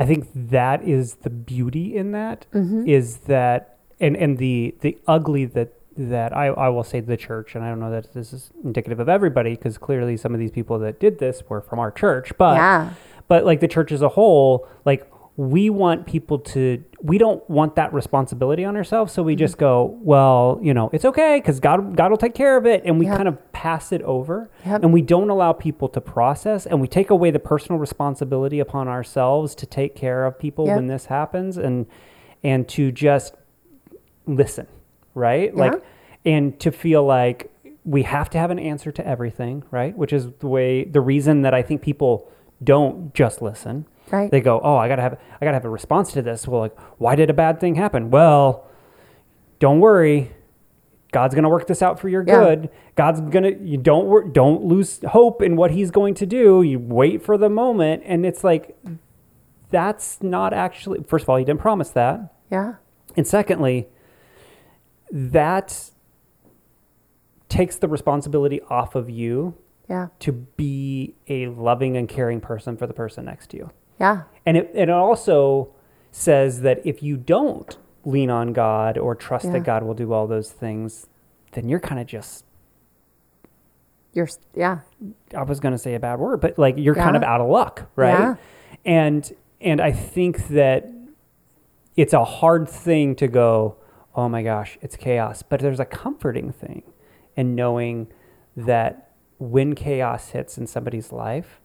i 0.01 0.05
think 0.05 0.27
that 0.33 0.83
is 0.83 1.15
the 1.25 1.29
beauty 1.29 1.95
in 1.95 2.11
that 2.11 2.45
Mm-hmm. 2.53 2.87
is 2.87 3.17
that 3.33 3.77
and 3.99 4.15
and 4.17 4.37
the 4.37 4.75
the 4.81 4.97
ugly 5.07 5.45
that 5.45 5.69
that 5.97 6.35
I, 6.35 6.47
I 6.47 6.69
will 6.69 6.83
say 6.85 6.99
the 7.01 7.17
church 7.17 7.53
and 7.55 7.63
i 7.63 7.69
don't 7.69 7.79
know 7.79 7.91
that 7.91 8.13
this 8.13 8.31
is 8.33 8.49
indicative 8.63 8.99
of 8.99 9.09
everybody 9.09 9.51
because 9.55 9.77
clearly 9.77 10.15
some 10.17 10.33
of 10.33 10.39
these 10.39 10.51
people 10.51 10.79
that 10.79 10.99
did 10.99 11.19
this 11.19 11.43
were 11.49 11.61
from 11.61 11.79
our 11.79 11.91
church 11.91 12.31
but 12.37 12.55
Yeah. 12.55 12.93
but 13.27 13.45
like 13.45 13.59
the 13.59 13.67
church 13.67 13.91
as 13.91 14.01
a 14.01 14.09
whole 14.09 14.67
like 14.85 15.01
we 15.49 15.71
want 15.71 16.05
people 16.05 16.37
to 16.37 16.83
we 17.01 17.17
don't 17.17 17.41
want 17.49 17.75
that 17.75 17.91
responsibility 17.93 18.63
on 18.63 18.77
ourselves 18.77 19.11
so 19.11 19.23
we 19.23 19.35
just 19.35 19.57
go 19.57 19.97
well 20.01 20.59
you 20.61 20.71
know 20.71 20.87
it's 20.93 21.03
okay 21.03 21.39
because 21.39 21.59
god 21.59 21.95
god 21.95 22.11
will 22.11 22.17
take 22.17 22.35
care 22.35 22.57
of 22.57 22.67
it 22.67 22.83
and 22.85 22.99
we 22.99 23.07
Yep. 23.07 23.15
kind 23.17 23.27
of 23.27 23.51
pass 23.51 23.91
it 23.91 24.03
over 24.03 24.51
Yep. 24.67 24.83
and 24.83 24.93
we 24.93 25.01
don't 25.01 25.31
allow 25.31 25.51
people 25.51 25.89
to 25.89 25.99
process 25.99 26.67
and 26.67 26.79
we 26.79 26.87
take 26.87 27.09
away 27.09 27.31
the 27.31 27.39
personal 27.39 27.79
responsibility 27.79 28.59
upon 28.59 28.87
ourselves 28.87 29.55
to 29.55 29.65
take 29.65 29.95
care 29.95 30.25
of 30.27 30.37
people 30.37 30.67
Yep. 30.67 30.75
when 30.75 30.87
this 30.87 31.05
happens 31.07 31.57
and 31.57 31.87
and 32.43 32.67
to 32.69 32.91
just 32.91 33.33
listen 34.27 34.67
right 35.15 35.51
Yeah. 35.55 35.59
like 35.59 35.83
and 36.23 36.59
to 36.59 36.71
feel 36.71 37.03
like 37.03 37.49
we 37.83 38.03
have 38.03 38.29
to 38.29 38.37
have 38.37 38.51
an 38.51 38.59
answer 38.59 38.91
to 38.91 39.07
everything 39.07 39.63
right 39.71 39.97
which 39.97 40.13
is 40.13 40.27
the 40.39 40.47
way 40.47 40.83
the 40.83 41.01
reason 41.01 41.41
that 41.41 41.53
i 41.55 41.63
think 41.63 41.81
people 41.81 42.29
don't 42.63 43.11
just 43.15 43.41
listen 43.41 43.87
Right. 44.11 44.29
they 44.29 44.41
go 44.41 44.59
oh 44.63 44.75
i 44.75 44.87
gotta 44.87 45.01
have 45.01 45.19
i 45.39 45.45
gotta 45.45 45.55
have 45.55 45.65
a 45.65 45.69
response 45.69 46.11
to 46.13 46.21
this. 46.21 46.47
Well 46.47 46.61
like 46.61 46.77
why 46.99 47.15
did 47.15 47.29
a 47.29 47.33
bad 47.33 47.59
thing 47.59 47.75
happen? 47.75 48.11
Well 48.11 48.67
don't 49.59 49.79
worry. 49.79 50.31
God's 51.11 51.35
gonna 51.35 51.49
work 51.49 51.67
this 51.67 51.81
out 51.81 51.99
for 51.99 52.09
your 52.09 52.23
Yeah. 52.25 52.39
good. 52.39 52.69
God's 52.95 53.21
gonna 53.21 53.51
you 53.61 53.77
don't 53.77 54.33
don't 54.33 54.63
lose 54.63 54.99
hope 55.09 55.41
in 55.41 55.55
what 55.55 55.71
he's 55.71 55.91
going 55.91 56.13
to 56.15 56.25
do. 56.25 56.61
You 56.61 56.79
wait 56.79 57.23
for 57.23 57.37
the 57.37 57.49
moment 57.49 58.03
and 58.05 58.25
it's 58.25 58.43
like 58.43 58.77
that's 59.69 60.21
not 60.21 60.53
actually 60.53 61.03
first 61.03 61.23
of 61.23 61.29
all 61.29 61.37
he 61.37 61.45
didn't 61.45 61.61
promise 61.61 61.89
that. 61.91 62.33
Yeah. 62.49 62.75
And 63.15 63.27
secondly, 63.27 63.87
that 65.11 65.91
takes 67.49 67.75
the 67.75 67.87
responsibility 67.87 68.61
off 68.69 68.95
of 68.95 69.09
you 69.09 69.55
yeah. 69.89 70.07
to 70.19 70.31
be 70.31 71.15
a 71.27 71.47
loving 71.47 71.97
and 71.97 72.07
caring 72.07 72.39
person 72.39 72.77
for 72.77 72.87
the 72.87 72.93
person 72.93 73.25
next 73.25 73.49
to 73.49 73.57
you. 73.57 73.71
Yeah 74.01 74.23
And 74.45 74.57
it, 74.57 74.71
it 74.73 74.89
also 74.89 75.69
says 76.11 76.61
that 76.61 76.77
if 76.91 77.01
you 77.03 77.15
don't 77.17 77.77
lean 78.03 78.29
on 78.29 78.51
God 78.53 78.97
or 78.97 79.13
trust 79.15 79.45
Yeah. 79.45 79.51
that 79.53 79.63
God 79.63 79.83
will 79.83 79.93
do 79.93 80.11
all 80.13 80.27
those 80.27 80.51
things, 80.51 81.07
then 81.53 81.69
you're 81.69 81.79
kind 81.89 81.99
of 82.01 82.07
just, 82.07 82.43
you're 84.13 84.27
yeah 84.55 84.79
I 85.37 85.43
was 85.43 85.59
going 85.59 85.71
to 85.73 85.77
say 85.77 85.93
a 85.95 85.99
bad 85.99 86.19
word, 86.19 86.41
but 86.41 86.57
like 86.59 86.75
you're 86.77 86.95
kind 86.95 87.15
of 87.15 87.23
out 87.23 87.41
of 87.41 87.47
luck, 87.49 87.89
right? 87.95 88.19
Yeah. 88.19 88.35
And, 88.83 89.31
and 89.61 89.79
I 89.79 89.91
think 89.91 90.47
that 90.49 90.89
it's 91.95 92.13
a 92.13 92.25
hard 92.25 92.67
thing 92.67 93.15
to 93.17 93.27
go, 93.27 93.75
oh 94.15 94.27
my 94.27 94.43
gosh, 94.43 94.77
it's 94.81 94.95
chaos. 94.97 95.43
But 95.43 95.59
there's 95.59 95.79
a 95.79 95.85
comforting 95.85 96.51
thing 96.51 96.83
in 97.35 97.55
knowing 97.55 98.07
that 98.57 99.11
when 99.39 99.75
chaos 99.75 100.29
hits 100.29 100.57
in 100.57 100.67
somebody's 100.67 101.11
life, 101.11 101.61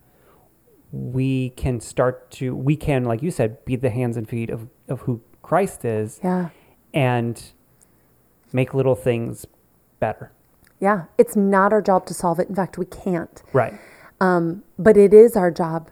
we 1.13 1.51
can 1.51 1.81
start 1.81 2.31
to, 2.33 2.55
we 2.55 2.77
can, 2.77 3.05
like 3.05 3.23
you 3.23 3.31
said, 3.31 3.65
be 3.65 3.77
the 3.77 3.91
hands 3.91 4.17
and 4.17 4.29
feet 4.29 4.51
of, 4.51 4.69
of 4.89 5.01
who 5.03 5.21
Christ 5.43 5.85
is 5.85 6.21
yeah 6.23 6.49
and 6.95 7.53
make 8.53 8.73
little 8.75 8.95
things 8.95 9.47
better. 10.01 10.33
yeah 10.81 11.05
it's 11.19 11.37
not 11.37 11.73
our 11.73 11.83
job 11.83 12.07
to 12.07 12.15
solve 12.15 12.39
it 12.41 12.49
in 12.49 12.55
fact 12.55 12.79
we 12.79 12.87
can't 12.87 13.43
Right. 13.53 13.75
Um, 14.21 14.63
but 14.79 14.97
it 14.97 15.13
is 15.13 15.37
our 15.37 15.51
job 15.51 15.91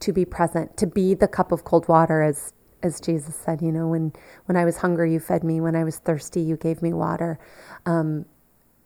to 0.00 0.12
be 0.12 0.24
present, 0.24 0.76
to 0.78 0.86
be 0.86 1.14
the 1.14 1.28
cup 1.28 1.52
of 1.52 1.64
cold 1.64 1.88
water, 1.88 2.22
as 2.22 2.52
as 2.82 3.00
Jesus 3.00 3.36
said. 3.36 3.60
You 3.60 3.70
know, 3.70 3.88
when 3.88 4.12
when 4.46 4.56
I 4.56 4.64
was 4.64 4.78
hungry, 4.78 5.12
you 5.12 5.20
fed 5.20 5.44
me. 5.44 5.60
When 5.60 5.76
I 5.76 5.84
was 5.84 5.98
thirsty, 5.98 6.40
you 6.40 6.56
gave 6.56 6.80
me 6.80 6.92
water. 6.92 7.38
Um, 7.86 8.24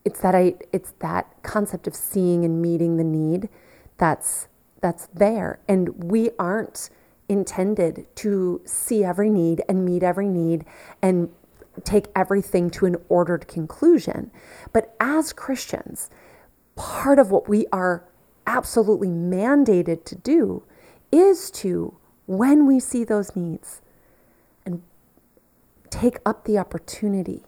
it's 0.04 0.20
that 0.20 0.34
I. 0.34 0.54
It's 0.72 0.92
that 1.00 1.26
concept 1.42 1.86
of 1.86 1.94
seeing 1.94 2.44
and 2.44 2.60
meeting 2.60 2.96
the 2.96 3.04
need. 3.04 3.48
That's 3.98 4.48
that's 4.84 5.08
there, 5.14 5.60
and 5.66 6.04
we 6.04 6.28
aren't 6.38 6.90
intended 7.26 8.06
to 8.16 8.60
see 8.66 9.02
every 9.02 9.30
need 9.30 9.62
and 9.66 9.82
meet 9.82 10.02
every 10.02 10.28
need 10.28 10.62
and 11.00 11.30
take 11.84 12.08
everything 12.14 12.68
to 12.68 12.84
an 12.84 12.94
ordered 13.08 13.48
conclusion. 13.48 14.30
But 14.74 14.94
as 15.00 15.32
Christians, 15.32 16.10
part 16.76 17.18
of 17.18 17.30
what 17.30 17.48
we 17.48 17.66
are 17.72 18.04
absolutely 18.46 19.08
mandated 19.08 20.04
to 20.04 20.16
do 20.16 20.64
is 21.10 21.50
to, 21.52 21.96
when 22.26 22.66
we 22.66 22.78
see 22.78 23.04
those 23.04 23.34
needs, 23.34 23.80
and 24.66 24.82
take 25.88 26.18
up 26.26 26.44
the 26.44 26.58
opportunity 26.58 27.44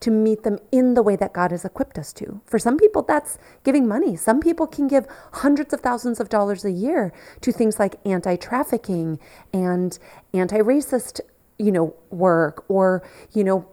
to 0.00 0.10
meet 0.10 0.42
them 0.42 0.58
in 0.70 0.94
the 0.94 1.02
way 1.02 1.16
that 1.16 1.32
God 1.32 1.50
has 1.50 1.64
equipped 1.64 1.98
us 1.98 2.12
to. 2.14 2.40
For 2.44 2.58
some 2.58 2.76
people, 2.76 3.02
that's 3.02 3.38
giving 3.64 3.88
money. 3.88 4.16
Some 4.16 4.40
people 4.40 4.66
can 4.66 4.88
give 4.88 5.06
hundreds 5.32 5.72
of 5.72 5.80
thousands 5.80 6.20
of 6.20 6.28
dollars 6.28 6.64
a 6.64 6.70
year 6.70 7.12
to 7.40 7.52
things 7.52 7.78
like 7.78 8.00
anti-trafficking 8.04 9.18
and 9.52 9.98
anti-racist, 10.34 11.20
you 11.58 11.72
know, 11.72 11.94
work 12.10 12.64
or, 12.68 13.02
you 13.32 13.42
know, 13.42 13.68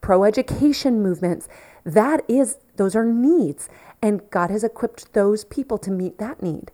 pro-education 0.00 1.02
movements. 1.02 1.48
That 1.84 2.22
is 2.28 2.58
those 2.76 2.94
are 2.94 3.04
needs 3.04 3.68
and 4.02 4.28
God 4.30 4.50
has 4.50 4.62
equipped 4.62 5.12
those 5.14 5.44
people 5.44 5.78
to 5.78 5.90
meet 5.90 6.18
that 6.18 6.42
need. 6.42 6.70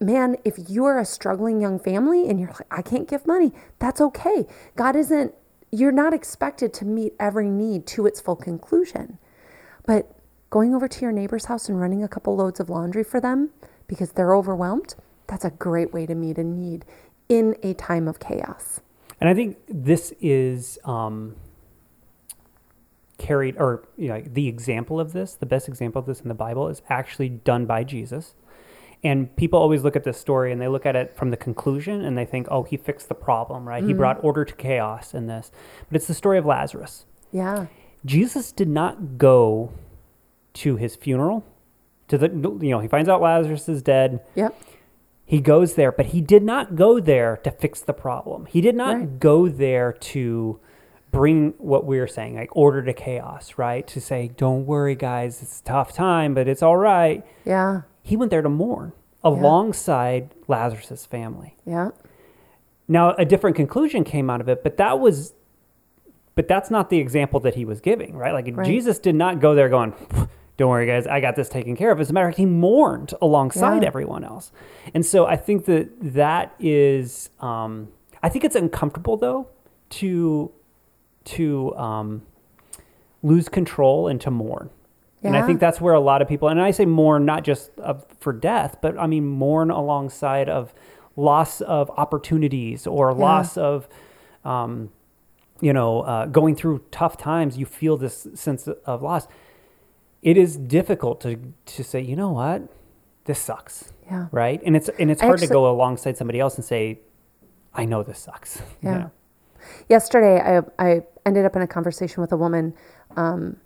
Man, 0.00 0.36
if 0.44 0.54
you're 0.68 0.98
a 0.98 1.04
struggling 1.04 1.60
young 1.60 1.78
family 1.78 2.28
and 2.28 2.38
you're 2.38 2.50
like 2.50 2.66
I 2.70 2.82
can't 2.82 3.08
give 3.08 3.26
money, 3.26 3.52
that's 3.78 4.00
okay. 4.00 4.46
God 4.76 4.94
isn't 4.94 5.34
you're 5.74 5.92
not 5.92 6.14
expected 6.14 6.72
to 6.74 6.84
meet 6.84 7.14
every 7.18 7.50
need 7.50 7.86
to 7.88 8.06
its 8.06 8.20
full 8.20 8.36
conclusion. 8.36 9.18
But 9.86 10.14
going 10.50 10.74
over 10.74 10.86
to 10.86 11.00
your 11.00 11.10
neighbor's 11.10 11.46
house 11.46 11.68
and 11.68 11.80
running 11.80 12.04
a 12.04 12.08
couple 12.08 12.36
loads 12.36 12.60
of 12.60 12.70
laundry 12.70 13.02
for 13.02 13.20
them 13.20 13.50
because 13.88 14.12
they're 14.12 14.34
overwhelmed, 14.34 14.94
that's 15.26 15.44
a 15.44 15.50
great 15.50 15.92
way 15.92 16.06
to 16.06 16.14
meet 16.14 16.38
a 16.38 16.44
need 16.44 16.84
in 17.28 17.56
a 17.62 17.74
time 17.74 18.06
of 18.06 18.20
chaos. 18.20 18.80
And 19.20 19.28
I 19.28 19.34
think 19.34 19.56
this 19.66 20.12
is 20.20 20.78
um, 20.84 21.34
carried, 23.18 23.56
or 23.58 23.88
you 23.96 24.08
know, 24.08 24.22
the 24.24 24.46
example 24.46 25.00
of 25.00 25.12
this, 25.12 25.34
the 25.34 25.46
best 25.46 25.66
example 25.66 25.98
of 25.98 26.06
this 26.06 26.20
in 26.20 26.28
the 26.28 26.34
Bible 26.34 26.68
is 26.68 26.82
actually 26.88 27.30
done 27.30 27.66
by 27.66 27.82
Jesus. 27.82 28.34
And 29.04 29.34
people 29.36 29.58
always 29.58 29.84
look 29.84 29.96
at 29.96 30.04
this 30.04 30.18
story 30.18 30.50
and 30.50 30.60
they 30.60 30.66
look 30.66 30.86
at 30.86 30.96
it 30.96 31.14
from 31.14 31.30
the 31.30 31.36
conclusion 31.36 32.02
and 32.02 32.16
they 32.16 32.24
think, 32.24 32.48
oh, 32.50 32.62
he 32.62 32.78
fixed 32.78 33.08
the 33.08 33.14
problem, 33.14 33.68
right? 33.68 33.82
He 33.82 33.90
mm-hmm. 33.90 33.98
brought 33.98 34.24
order 34.24 34.46
to 34.46 34.54
chaos 34.54 35.12
in 35.12 35.26
this. 35.26 35.52
But 35.88 35.96
it's 35.96 36.06
the 36.06 36.14
story 36.14 36.38
of 36.38 36.46
Lazarus. 36.46 37.04
Yeah. 37.30 37.66
Jesus 38.06 38.50
did 38.50 38.68
not 38.68 39.18
go 39.18 39.72
to 40.54 40.76
his 40.76 40.96
funeral. 40.96 41.44
To 42.08 42.18
the 42.18 42.28
you 42.28 42.70
know, 42.70 42.80
he 42.80 42.88
finds 42.88 43.08
out 43.08 43.20
Lazarus 43.20 43.68
is 43.68 43.82
dead. 43.82 44.20
Yep. 44.34 44.58
He 45.26 45.40
goes 45.40 45.74
there, 45.74 45.92
but 45.92 46.06
he 46.06 46.20
did 46.20 46.42
not 46.42 46.76
go 46.76 47.00
there 47.00 47.38
to 47.44 47.50
fix 47.50 47.80
the 47.80 47.94
problem. 47.94 48.46
He 48.46 48.60
did 48.60 48.74
not 48.74 48.96
Right. 48.96 49.20
go 49.20 49.48
there 49.48 49.92
to 49.92 50.60
bring 51.10 51.54
what 51.58 51.86
we 51.86 51.98
were 51.98 52.06
saying, 52.06 52.36
like 52.36 52.54
order 52.54 52.82
to 52.82 52.92
chaos, 52.92 53.54
right? 53.56 53.86
To 53.86 54.00
say, 54.00 54.30
don't 54.36 54.66
worry, 54.66 54.94
guys, 54.94 55.42
it's 55.42 55.60
a 55.60 55.64
tough 55.64 55.92
time, 55.92 56.34
but 56.34 56.48
it's 56.48 56.62
all 56.62 56.76
right. 56.76 57.24
Yeah. 57.44 57.82
He 58.04 58.16
went 58.16 58.30
there 58.30 58.42
to 58.42 58.48
mourn 58.48 58.92
alongside 59.24 60.34
Lazarus's 60.46 61.06
family. 61.06 61.56
Yeah. 61.66 61.90
Now, 62.86 63.14
a 63.14 63.24
different 63.24 63.56
conclusion 63.56 64.04
came 64.04 64.28
out 64.28 64.42
of 64.42 64.48
it, 64.48 64.62
but 64.62 64.76
that 64.76 65.00
was, 65.00 65.32
but 66.34 66.46
that's 66.46 66.70
not 66.70 66.90
the 66.90 66.98
example 66.98 67.40
that 67.40 67.54
he 67.54 67.64
was 67.64 67.80
giving, 67.80 68.14
right? 68.14 68.32
Like 68.34 68.46
Right. 68.54 68.66
Jesus 68.66 68.98
did 68.98 69.14
not 69.14 69.40
go 69.40 69.54
there 69.54 69.70
going, 69.70 69.94
"Don't 70.58 70.68
worry, 70.68 70.86
guys, 70.86 71.06
I 71.06 71.20
got 71.20 71.34
this 71.34 71.48
taken 71.48 71.74
care 71.76 71.90
of." 71.90 71.98
As 71.98 72.10
a 72.10 72.12
matter 72.12 72.26
of 72.26 72.32
fact, 72.32 72.38
he 72.38 72.44
mourned 72.46 73.14
alongside 73.22 73.82
Yeah. 73.82 73.88
everyone 73.88 74.22
else, 74.22 74.52
and 74.92 75.04
so 75.06 75.24
I 75.26 75.36
think 75.36 75.64
that 75.64 75.88
that 76.14 76.54
is, 76.60 77.30
um, 77.40 77.88
I 78.22 78.28
think 78.28 78.44
it's 78.44 78.56
uncomfortable 78.56 79.16
though 79.16 79.46
to 79.90 80.50
to 81.24 81.74
um, 81.76 82.22
lose 83.22 83.48
control 83.48 84.08
and 84.08 84.20
to 84.20 84.30
mourn. 84.30 84.68
And 85.24 85.36
I 85.36 85.42
think 85.46 85.58
that's 85.60 85.80
where 85.80 85.94
a 85.94 86.00
lot 86.00 86.20
of 86.22 86.28
people, 86.28 86.48
and 86.48 86.60
I 86.60 86.70
say 86.70 86.84
mourn 86.84 87.24
not 87.24 87.44
just 87.44 87.70
of, 87.78 88.04
for 88.20 88.32
death, 88.32 88.76
but 88.82 88.98
I 88.98 89.06
mean 89.06 89.26
mourn 89.26 89.70
alongside 89.70 90.48
of 90.48 90.74
loss 91.16 91.60
of 91.62 91.90
opportunities 91.96 92.86
or 92.86 93.12
loss 93.14 93.56
of, 93.56 93.88
um, 94.44 94.90
you 95.60 95.72
know, 95.72 96.00
uh, 96.02 96.26
going 96.26 96.54
through 96.56 96.82
tough 96.90 97.16
times. 97.16 97.56
You 97.56 97.64
feel 97.66 97.96
this 97.96 98.26
sense 98.34 98.68
of 98.68 99.02
loss. 99.02 99.26
It 100.22 100.36
is 100.36 100.56
difficult 100.56 101.20
to 101.22 101.38
to 101.66 101.84
say, 101.84 102.00
you 102.00 102.16
know 102.16 102.30
what, 102.32 102.62
this 103.24 103.38
sucks, 103.38 103.92
Yeah. 104.06 104.26
right? 104.32 104.60
And 104.64 104.76
it's 104.76 104.88
and 104.98 105.10
it's 105.10 105.22
hard 105.22 105.38
to 105.40 105.46
go 105.46 105.70
alongside 105.70 106.16
somebody 106.16 106.40
else 106.40 106.56
and 106.56 106.64
say, 106.64 107.00
I 107.74 107.84
know 107.84 108.02
this 108.02 108.18
sucks. 108.18 108.58
you 108.82 108.90
Yeah. 108.90 108.98
know? 108.98 109.10
Yesterday, 109.88 110.40
I, 110.40 110.62
I 110.78 111.02
ended 111.24 111.46
up 111.46 111.56
in 111.56 111.62
a 111.62 111.66
conversation 111.66 112.20
with 112.20 112.32
a 112.32 112.36
woman 112.36 112.74
um, 113.16 113.56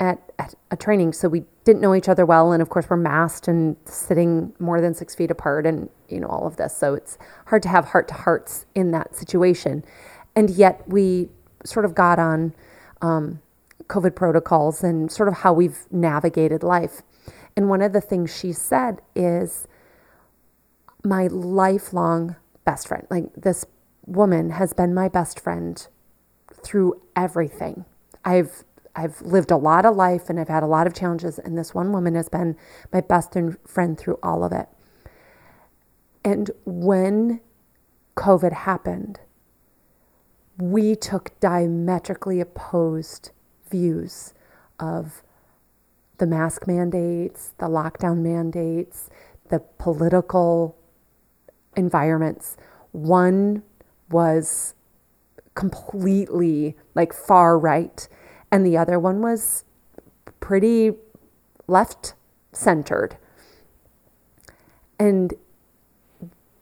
at, 0.00 0.32
at 0.38 0.54
a 0.70 0.76
training. 0.76 1.12
So 1.12 1.28
we 1.28 1.44
didn't 1.64 1.82
know 1.82 1.94
each 1.94 2.08
other 2.08 2.24
well. 2.24 2.52
And 2.52 2.62
of 2.62 2.68
course, 2.68 2.88
we're 2.88 2.96
masked 2.96 3.48
and 3.48 3.76
sitting 3.84 4.54
more 4.58 4.80
than 4.80 4.94
six 4.94 5.14
feet 5.14 5.30
apart 5.30 5.66
and, 5.66 5.88
you 6.08 6.20
know, 6.20 6.28
all 6.28 6.46
of 6.46 6.56
this. 6.56 6.76
So 6.76 6.94
it's 6.94 7.18
hard 7.46 7.62
to 7.64 7.68
have 7.68 7.86
heart 7.86 8.08
to 8.08 8.14
hearts 8.14 8.66
in 8.74 8.90
that 8.92 9.14
situation. 9.14 9.84
And 10.36 10.50
yet 10.50 10.86
we 10.88 11.28
sort 11.64 11.84
of 11.84 11.94
got 11.94 12.18
on 12.18 12.54
um, 13.02 13.40
COVID 13.86 14.14
protocols 14.14 14.84
and 14.84 15.10
sort 15.10 15.28
of 15.28 15.38
how 15.38 15.52
we've 15.52 15.86
navigated 15.90 16.62
life. 16.62 17.02
And 17.56 17.68
one 17.68 17.82
of 17.82 17.92
the 17.92 18.00
things 18.00 18.36
she 18.36 18.52
said 18.52 19.00
is, 19.16 19.66
my 21.04 21.26
lifelong 21.28 22.36
best 22.64 22.88
friend. 22.88 23.06
Like 23.10 23.32
this 23.34 23.64
woman 24.06 24.50
has 24.50 24.72
been 24.72 24.94
my 24.94 25.08
best 25.08 25.40
friend 25.40 25.86
through 26.62 27.00
everything. 27.16 27.84
I've 28.24 28.64
I've 28.98 29.22
lived 29.22 29.52
a 29.52 29.56
lot 29.56 29.86
of 29.86 29.94
life 29.94 30.28
and 30.28 30.40
I've 30.40 30.48
had 30.48 30.64
a 30.64 30.66
lot 30.66 30.88
of 30.88 30.92
challenges 30.92 31.38
and 31.38 31.56
this 31.56 31.72
one 31.72 31.92
woman 31.92 32.16
has 32.16 32.28
been 32.28 32.56
my 32.92 33.00
best 33.00 33.36
friend 33.64 33.96
through 33.96 34.18
all 34.24 34.42
of 34.42 34.50
it. 34.50 34.68
And 36.24 36.50
when 36.64 37.40
COVID 38.16 38.52
happened, 38.52 39.20
we 40.58 40.96
took 40.96 41.38
diametrically 41.38 42.40
opposed 42.40 43.30
views 43.70 44.34
of 44.80 45.22
the 46.18 46.26
mask 46.26 46.66
mandates, 46.66 47.52
the 47.58 47.66
lockdown 47.66 48.18
mandates, 48.18 49.08
the 49.48 49.60
political 49.78 50.76
environments. 51.76 52.56
One 52.90 53.62
was 54.10 54.74
completely 55.54 56.76
like 56.96 57.12
far 57.12 57.56
right, 57.56 58.08
and 58.50 58.64
the 58.64 58.76
other 58.76 58.98
one 58.98 59.20
was 59.20 59.64
pretty 60.40 60.92
left 61.66 62.14
centered. 62.52 63.16
And 64.98 65.34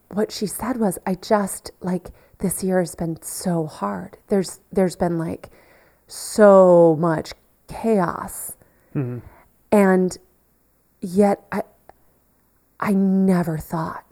what 0.09 0.31
she 0.31 0.45
said 0.45 0.77
was, 0.77 0.99
I 1.05 1.15
just 1.15 1.71
like 1.81 2.09
this 2.39 2.63
year 2.63 2.79
has 2.79 2.95
been 2.95 3.21
so 3.21 3.65
hard. 3.65 4.17
There's 4.27 4.59
there's 4.71 4.95
been 4.95 5.17
like 5.17 5.49
so 6.07 6.95
much 6.99 7.33
chaos. 7.67 8.55
Mm-hmm. 8.95 9.19
And 9.71 10.17
yet 11.01 11.43
I 11.51 11.63
I 12.79 12.93
never 12.93 13.57
thought 13.57 14.05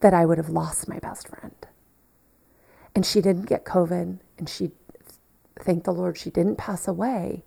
that 0.00 0.12
I 0.12 0.26
would 0.26 0.38
have 0.38 0.50
lost 0.50 0.88
my 0.88 0.98
best 0.98 1.28
friend. 1.28 1.54
And 2.94 3.06
she 3.06 3.20
didn't 3.22 3.46
get 3.46 3.64
COVID 3.64 4.18
and 4.38 4.48
she 4.48 4.72
thank 5.60 5.84
the 5.84 5.92
Lord 5.92 6.16
she 6.18 6.30
didn't 6.30 6.56
pass 6.56 6.86
away. 6.88 7.44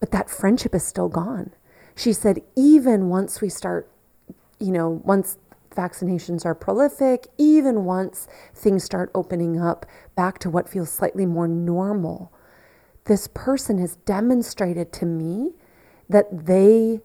But 0.00 0.10
that 0.10 0.30
friendship 0.30 0.74
is 0.74 0.84
still 0.84 1.08
gone. 1.08 1.52
She 1.94 2.12
said 2.12 2.42
even 2.54 3.08
once 3.08 3.40
we 3.40 3.48
start, 3.48 3.90
you 4.60 4.70
know, 4.70 5.00
once 5.04 5.38
vaccinations 5.74 6.44
are 6.44 6.54
prolific, 6.54 7.26
even 7.38 7.84
once 7.84 8.28
things 8.54 8.84
start 8.84 9.10
opening 9.14 9.60
up 9.60 9.86
back 10.14 10.38
to 10.40 10.50
what 10.50 10.68
feels 10.68 10.90
slightly 10.90 11.26
more 11.26 11.48
normal, 11.48 12.32
this 13.04 13.28
person 13.32 13.78
has 13.78 13.96
demonstrated 13.96 14.92
to 14.92 15.06
me 15.06 15.52
that 16.08 16.46
they 16.46 17.00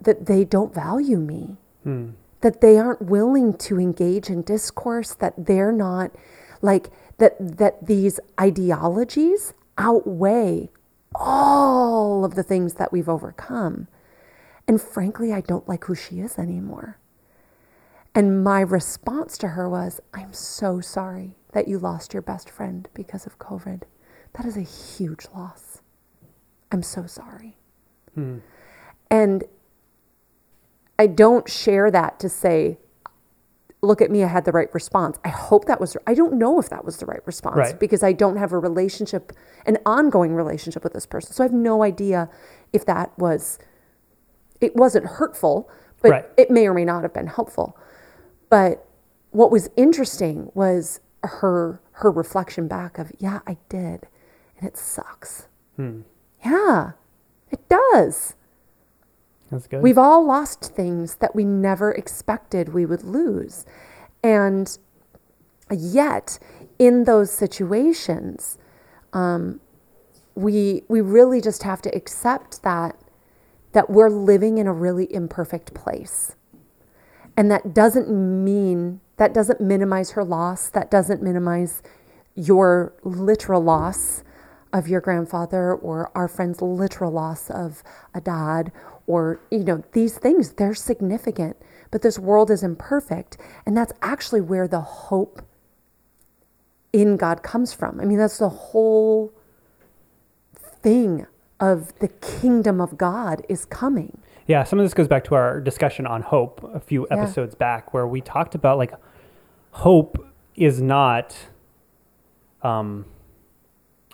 that 0.00 0.26
they 0.26 0.44
don't 0.44 0.72
value 0.72 1.18
me 1.18 1.56
hmm. 1.82 2.10
that 2.40 2.60
they 2.60 2.78
aren't 2.78 3.02
willing 3.02 3.52
to 3.52 3.80
engage 3.80 4.30
in 4.30 4.42
discourse 4.42 5.14
that 5.14 5.34
they're 5.36 5.72
not 5.72 6.12
like 6.62 6.90
that 7.18 7.36
that 7.58 7.86
these 7.86 8.18
ideologies 8.40 9.52
outweigh 9.76 10.70
all 11.14 12.24
of 12.24 12.34
the 12.34 12.42
things 12.42 12.74
that 12.74 12.92
we've 12.92 13.08
overcome. 13.08 13.88
And 14.66 14.80
frankly 14.80 15.32
i 15.32 15.40
don't 15.40 15.68
like 15.68 15.84
who 15.84 15.94
she 15.94 16.20
is 16.20 16.38
anymore. 16.38 16.98
And 18.14 18.42
my 18.42 18.60
response 18.60 19.38
to 19.38 19.48
her 19.48 19.68
was 19.68 20.00
i'm 20.14 20.32
so 20.32 20.80
sorry 20.80 21.36
that 21.52 21.68
you 21.68 21.78
lost 21.78 22.12
your 22.12 22.22
best 22.22 22.50
friend 22.50 22.88
because 22.94 23.26
of 23.26 23.38
covid. 23.38 23.82
That 24.34 24.46
is 24.46 24.56
a 24.56 24.62
huge 24.62 25.26
loss. 25.34 25.80
I'm 26.70 26.82
so 26.82 27.06
sorry. 27.06 27.56
Hmm. 28.14 28.38
And 29.10 29.44
I 30.98 31.06
don't 31.06 31.48
share 31.48 31.90
that 31.90 32.18
to 32.20 32.28
say, 32.28 32.78
look 33.82 34.02
at 34.02 34.10
me, 34.10 34.24
I 34.24 34.26
had 34.26 34.44
the 34.44 34.52
right 34.52 34.72
response. 34.74 35.18
I 35.24 35.28
hope 35.28 35.66
that 35.66 35.80
was, 35.80 35.96
I 36.06 36.14
don't 36.14 36.34
know 36.34 36.58
if 36.58 36.68
that 36.70 36.84
was 36.84 36.96
the 36.96 37.06
right 37.06 37.24
response 37.26 37.56
Right. 37.56 37.78
because 37.78 38.02
I 38.02 38.12
don't 38.12 38.36
have 38.36 38.52
a 38.52 38.58
relationship, 38.58 39.32
an 39.66 39.78
ongoing 39.86 40.34
relationship 40.34 40.82
with 40.82 40.92
this 40.94 41.06
person. 41.06 41.32
So 41.32 41.44
I 41.44 41.46
have 41.46 41.52
no 41.54 41.82
idea 41.84 42.28
if 42.72 42.84
that 42.86 43.16
was, 43.18 43.58
it 44.60 44.74
wasn't 44.74 45.06
hurtful, 45.06 45.70
but 46.02 46.10
Right. 46.10 46.26
it 46.36 46.50
may 46.50 46.66
or 46.66 46.74
may 46.74 46.84
not 46.84 47.02
have 47.04 47.12
been 47.14 47.28
helpful. 47.28 47.76
But 48.48 48.84
what 49.30 49.50
was 49.50 49.68
interesting 49.76 50.50
was 50.54 51.00
her 51.22 51.80
her 51.92 52.10
reflection 52.12 52.68
back 52.68 52.96
of, 52.98 53.10
yeah, 53.18 53.40
I 53.46 53.56
did. 53.68 54.06
And 54.58 54.68
it 54.68 54.76
sucks. 54.76 55.48
Hmm. 55.74 56.02
Yeah, 56.44 56.92
it 57.50 57.60
does. 57.68 58.36
That's 59.50 59.66
good. 59.66 59.82
We've 59.82 59.98
all 59.98 60.24
lost 60.26 60.74
things 60.74 61.16
that 61.16 61.34
we 61.34 61.44
never 61.44 61.92
expected 61.92 62.74
we 62.74 62.84
would 62.84 63.02
lose. 63.02 63.64
And 64.22 64.76
yet, 65.70 66.38
in 66.78 67.04
those 67.04 67.30
situations, 67.30 68.58
um, 69.12 69.60
we, 70.34 70.82
we 70.88 71.00
really 71.00 71.40
just 71.40 71.62
have 71.62 71.82
to 71.82 71.94
accept 71.94 72.62
that, 72.62 72.96
that 73.72 73.90
we're 73.90 74.10
living 74.10 74.58
in 74.58 74.66
a 74.66 74.72
really 74.72 75.12
imperfect 75.12 75.74
place. 75.74 76.36
And 77.36 77.50
that 77.50 77.74
doesn't 77.74 78.10
mean, 78.10 79.00
that 79.16 79.32
doesn't 79.32 79.60
minimize 79.60 80.12
her 80.12 80.24
loss. 80.24 80.68
That 80.68 80.90
doesn't 80.90 81.22
minimize 81.22 81.82
your 82.34 82.92
literal 83.02 83.62
loss 83.62 84.22
of 84.72 84.86
your 84.86 85.00
grandfather 85.00 85.74
or 85.74 86.10
our 86.14 86.28
friend's 86.28 86.60
literal 86.60 87.10
loss 87.10 87.48
of 87.50 87.82
a 88.14 88.20
dad 88.20 88.70
or, 89.08 89.40
you 89.50 89.64
know, 89.64 89.82
these 89.92 90.18
things, 90.18 90.52
they're 90.52 90.74
significant. 90.74 91.56
But 91.90 92.02
this 92.02 92.18
world 92.18 92.50
is 92.50 92.62
imperfect. 92.62 93.38
And 93.66 93.76
that's 93.76 93.92
actually 94.02 94.42
where 94.42 94.68
the 94.68 94.80
hope 94.82 95.42
in 96.92 97.16
God 97.16 97.42
comes 97.42 97.72
from. 97.72 98.00
I 98.00 98.04
mean, 98.04 98.18
that's 98.18 98.38
the 98.38 98.48
whole 98.50 99.32
thing 100.54 101.26
of 101.58 101.98
the 101.98 102.08
kingdom 102.08 102.80
of 102.80 102.96
God 102.98 103.44
is 103.48 103.64
coming. 103.64 104.18
Yeah, 104.46 104.64
some 104.64 104.78
of 104.78 104.84
this 104.84 104.94
goes 104.94 105.08
back 105.08 105.24
to 105.24 105.34
our 105.34 105.60
discussion 105.60 106.06
on 106.06 106.22
hope 106.22 106.62
a 106.72 106.80
few 106.80 107.06
Yeah. 107.10 107.18
episodes 107.18 107.54
back, 107.54 107.92
where 107.92 108.06
we 108.06 108.20
talked 108.20 108.54
about 108.54 108.78
like 108.78 108.92
hope 109.72 110.24
is 110.54 110.80
not 110.80 111.36
um, 112.62 113.04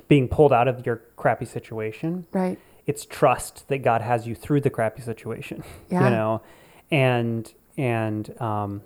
being 0.09 0.29
pulled 0.29 0.53
out 0.53 0.69
of 0.69 0.85
your 0.87 1.03
crappy 1.17 1.45
situation. 1.45 2.27
Right. 2.33 2.59
It's 2.87 3.07
trust 3.07 3.69
that 3.69 3.79
God 3.79 4.01
has 4.03 4.27
you 4.27 4.35
through 4.35 4.61
the 4.61 4.71
crappy 4.71 5.03
situation. 5.03 5.63
Yeah. 5.91 6.05
You 6.05 6.11
know, 6.11 6.43
and 6.91 7.53
and 7.77 8.41
um, 8.41 8.83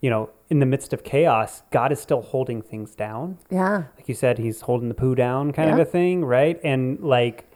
you 0.00 0.10
know, 0.10 0.30
in 0.50 0.60
the 0.60 0.66
midst 0.66 0.92
of 0.92 1.02
chaos, 1.04 1.62
God 1.70 1.90
is 1.92 2.00
still 2.00 2.22
holding 2.22 2.62
things 2.62 2.94
down 2.94 3.38
Yeah. 3.50 3.84
like 3.96 4.08
you 4.08 4.14
said, 4.14 4.38
he's 4.38 4.60
holding 4.62 4.88
the 4.88 4.94
poo 4.94 5.14
down 5.14 5.52
kind 5.52 5.70
of 5.70 5.78
a 5.78 5.84
thing, 5.84 6.24
right? 6.24 6.60
And 6.62 7.00
like, 7.00 7.46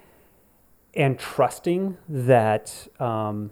and 0.95 1.19
trusting 1.19 1.97
that, 2.09 2.88
um, 2.99 3.51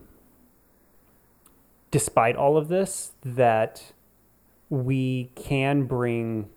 despite 1.90 2.34
all 2.36 2.56
of 2.56 2.68
this, 2.68 3.12
that 3.24 3.92
we 4.70 5.30
can 5.34 5.84
bring, 5.84 6.48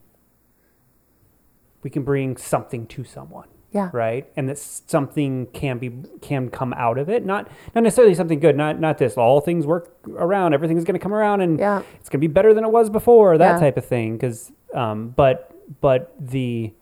we 1.84 1.90
can 1.90 2.04
bring 2.04 2.38
something 2.38 2.88
to 2.88 3.04
someone, 3.04 3.48
Yeah. 3.72 3.90
right? 3.94 4.30
And 4.36 4.50
that 4.50 4.58
something 4.58 5.48
can 5.54 5.78
be 5.78 5.92
can 6.22 6.50
come 6.50 6.74
out 6.74 6.98
of 6.98 7.10
it. 7.10 7.26
Not 7.26 7.48
not 7.74 7.84
necessarily 7.84 8.14
something 8.16 8.40
good. 8.40 8.58
Not 8.58 8.80
not 8.80 8.98
this. 8.98 9.18
All 9.18 9.40
things 9.42 9.66
work 9.66 9.96
around. 10.10 10.54
Everything's 10.54 10.84
going 10.84 10.94
to 10.96 11.00
come 11.00 11.14
around, 11.14 11.42
and 11.42 11.58
Yeah. 11.60 11.82
it's 12.00 12.10
going 12.10 12.20
to 12.20 12.28
be 12.28 12.32
better 12.34 12.54
than 12.54 12.64
it 12.66 12.72
was 12.72 12.90
before. 12.90 13.38
That 13.38 13.54
Yeah. 13.54 13.60
type 13.60 13.78
of 13.78 13.86
thing. 13.86 14.18
Because, 14.18 14.52
um, 14.74 15.14
but 15.16 15.52
but 15.80 16.14
the 16.20 16.74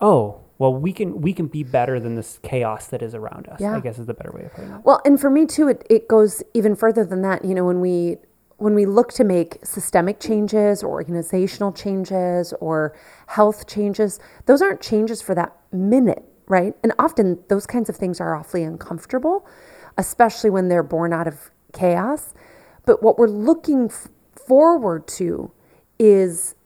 oh 0.00 0.40
well, 0.58 0.74
we 0.74 0.92
can 0.92 1.20
we 1.20 1.32
can 1.32 1.46
be 1.46 1.62
better 1.62 2.00
than 2.00 2.14
this 2.16 2.38
chaos 2.42 2.88
that 2.88 3.02
is 3.02 3.14
around 3.14 3.48
us. 3.48 3.60
Yeah. 3.60 3.76
I 3.76 3.80
guess 3.80 3.98
is 3.98 4.06
the 4.06 4.14
better 4.14 4.32
way 4.34 4.44
of 4.44 4.52
putting 4.54 4.70
it. 4.70 4.80
Well, 4.84 5.00
and 5.04 5.20
for 5.20 5.30
me 5.30 5.46
too, 5.46 5.68
it, 5.68 5.86
it 5.88 6.08
goes 6.08 6.42
even 6.54 6.74
further 6.74 7.04
than 7.04 7.22
that. 7.22 7.44
You 7.44 7.54
know, 7.54 7.64
when 7.64 7.80
we 7.80 8.16
when 8.58 8.74
we 8.74 8.86
look 8.86 9.12
to 9.12 9.24
make 9.24 9.58
systemic 9.64 10.20
changes 10.20 10.82
or 10.82 10.90
organizational 10.90 11.72
changes 11.72 12.52
or 12.60 12.94
health 13.28 13.66
changes, 13.68 14.18
those 14.46 14.60
aren't 14.60 14.80
changes 14.80 15.22
for 15.22 15.34
that 15.34 15.56
minute, 15.72 16.24
right? 16.48 16.74
And 16.82 16.92
often 16.98 17.38
those 17.48 17.66
kinds 17.66 17.88
of 17.88 17.96
things 17.96 18.20
are 18.20 18.34
awfully 18.34 18.64
uncomfortable, 18.64 19.46
especially 19.96 20.50
when 20.50 20.68
they're 20.68 20.82
born 20.82 21.12
out 21.12 21.28
of 21.28 21.50
chaos. 21.72 22.34
But 22.84 23.02
what 23.02 23.16
we're 23.18 23.28
looking 23.28 23.86
f- 23.86 24.08
forward 24.34 25.06
to 25.08 25.52
is 25.98 26.56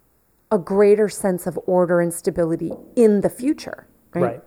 a 0.50 0.58
greater 0.58 1.08
sense 1.10 1.46
of 1.46 1.58
order 1.66 2.00
and 2.00 2.12
stability 2.12 2.72
in 2.96 3.20
the 3.20 3.30
future, 3.30 3.86
Right. 4.14 4.42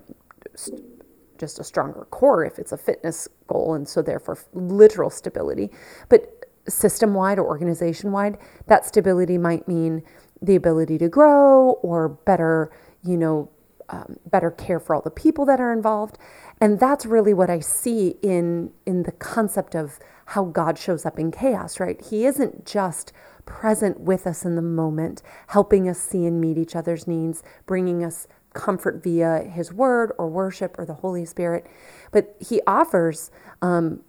just 1.37 1.59
a 1.59 1.63
stronger 1.63 2.07
core 2.11 2.45
if 2.45 2.57
it's 2.59 2.71
a 2.71 2.77
fitness 2.77 3.27
goal, 3.47 3.73
and 3.73 3.87
so 3.87 4.01
therefore 4.01 4.37
literal 4.53 5.09
stability. 5.09 5.69
But 6.09 6.44
system 6.67 7.13
wide 7.13 7.39
or 7.39 7.45
organization 7.45 8.11
wide, 8.11 8.37
that 8.67 8.85
stability 8.85 9.37
might 9.37 9.67
mean 9.67 10.03
the 10.41 10.55
ability 10.55 10.97
to 10.97 11.09
grow 11.09 11.71
or 11.81 12.09
better, 12.09 12.71
you 13.03 13.17
know, 13.17 13.49
um, 13.89 14.17
better 14.25 14.49
care 14.49 14.79
for 14.79 14.95
all 14.95 15.01
the 15.01 15.11
people 15.11 15.45
that 15.45 15.59
are 15.59 15.71
involved. 15.71 16.17
And 16.59 16.79
that's 16.79 17.05
really 17.05 17.33
what 17.33 17.49
I 17.49 17.59
see 17.59 18.15
in 18.21 18.71
in 18.85 19.03
the 19.03 19.11
concept 19.11 19.75
of 19.75 19.99
how 20.27 20.45
God 20.45 20.77
shows 20.77 21.05
up 21.05 21.19
in 21.19 21.31
chaos, 21.31 21.79
right? 21.79 22.01
He 22.01 22.25
isn't 22.25 22.65
just 22.65 23.13
present 23.45 23.99
with 23.99 24.25
us 24.25 24.43
in 24.43 24.55
the 24.55 24.61
moment, 24.61 25.21
helping 25.47 25.87
us 25.87 25.99
see 25.99 26.25
and 26.25 26.41
meet 26.41 26.57
each 26.57 26.75
other's 26.75 27.07
needs, 27.07 27.43
bringing 27.67 28.03
us 28.03 28.27
comfort 28.53 29.03
via 29.03 29.43
his 29.43 29.71
word 29.71 30.13
or 30.17 30.27
worship 30.27 30.79
or 30.79 30.85
the 30.85 30.95
Holy 30.95 31.25
Spirit, 31.25 31.67
but 32.11 32.35
he 32.39 32.61
offers 32.65 33.29
um, 33.61 34.01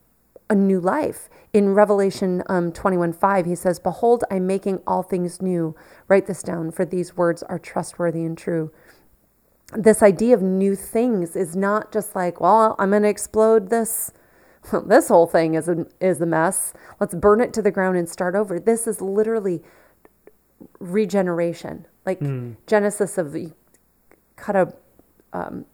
a 0.49 0.55
new 0.55 0.81
life. 0.81 1.29
In 1.53 1.75
Revelation 1.75 2.43
um, 2.49 2.73
21 2.73 3.13
5, 3.13 3.47
he 3.47 3.55
says, 3.55 3.79
Behold, 3.79 4.25
I'm 4.31 4.47
making 4.47 4.81
all 4.87 5.03
things 5.03 5.41
new. 5.41 5.75
Write 6.09 6.27
this 6.27 6.43
down, 6.43 6.71
for 6.71 6.85
these 6.85 7.17
words 7.17 7.43
are 7.45 7.59
trustworthy 7.59 8.25
and 8.25 8.37
true. 8.37 8.73
This 9.73 10.03
idea 10.03 10.35
of 10.35 10.43
new 10.43 10.77
things 10.77 11.35
is 11.35 11.57
not 11.57 11.93
just 11.93 12.15
like, 12.15 12.41
well, 12.41 12.77
I'm 12.79 12.91
going 12.91 13.03
to 13.03 13.09
explode 13.09 13.71
this. 13.71 14.13
This 14.85 15.09
whole 15.09 15.29
thing 15.29 15.55
is 15.55 15.69
a, 15.69 15.87
is 16.01 16.21
a 16.21 16.27
mess. 16.27 16.75
Let's 16.99 17.15
burn 17.15 17.41
it 17.41 17.53
to 17.55 17.63
the 17.63 17.71
ground 17.71 17.97
and 17.97 18.09
start 18.09 18.35
over. 18.35 18.59
This 18.59 18.89
is 18.89 19.01
literally 19.01 19.63
regeneration, 20.81 21.87
like 22.05 22.21
Genesis 22.67 23.17
of 23.17 23.37
cut 24.35 24.57
a 24.57 24.73
um, 25.33 25.67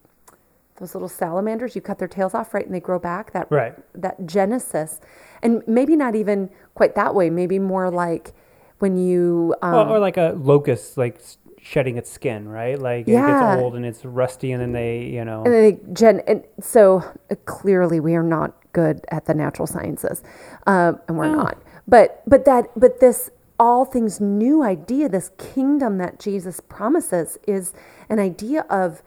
those 0.76 0.94
little 0.94 1.08
salamanders. 1.08 1.74
You 1.74 1.80
cut 1.82 1.98
their 1.98 2.08
tails 2.08 2.34
off, 2.34 2.54
right, 2.54 2.64
and 2.64 2.74
they 2.74 2.80
grow 2.80 2.98
back. 2.98 3.32
That 3.32 3.50
Right. 3.50 3.74
that 3.94 4.26
Genesis, 4.26 5.00
and 5.42 5.62
maybe 5.66 5.96
not 5.96 6.14
even 6.14 6.50
quite 6.74 6.94
that 6.94 7.14
way. 7.14 7.30
Maybe 7.30 7.58
more 7.58 7.90
like 7.90 8.32
when 8.78 8.96
you 8.96 9.54
um, 9.62 9.72
Well, 9.72 9.92
or 9.94 9.98
like 9.98 10.16
a 10.16 10.34
locust, 10.36 10.96
like 10.96 11.20
shedding 11.60 11.96
its 11.96 12.10
skin, 12.10 12.48
right? 12.48 12.78
Like 12.78 13.06
it 13.06 13.12
gets 13.12 13.42
old 13.42 13.76
and 13.76 13.86
it's 13.86 14.04
rusty, 14.04 14.52
and 14.52 14.60
then 14.60 14.72
they, 14.72 15.04
you 15.04 15.24
know, 15.24 15.44
And 15.44 15.54
they 15.54 15.78
gen, 15.92 16.20
and 16.26 16.42
so 16.60 17.04
uh, 17.30 17.36
clearly 17.44 18.00
we 18.00 18.14
are 18.14 18.22
not 18.22 18.54
good 18.72 19.04
at 19.10 19.26
the 19.26 19.34
natural 19.34 19.66
sciences, 19.66 20.22
um, 20.66 20.98
and 21.06 21.16
we're 21.18 21.34
not. 21.34 21.58
But 21.86 22.22
but 22.26 22.44
that 22.46 22.70
but 22.76 23.00
this 23.00 23.30
all 23.58 23.84
things 23.84 24.20
new 24.20 24.62
idea, 24.62 25.08
this 25.08 25.30
kingdom 25.38 25.98
that 25.98 26.18
Jesus 26.18 26.58
promises, 26.58 27.38
is 27.46 27.72
an 28.08 28.18
idea 28.18 28.62
of 28.68 29.02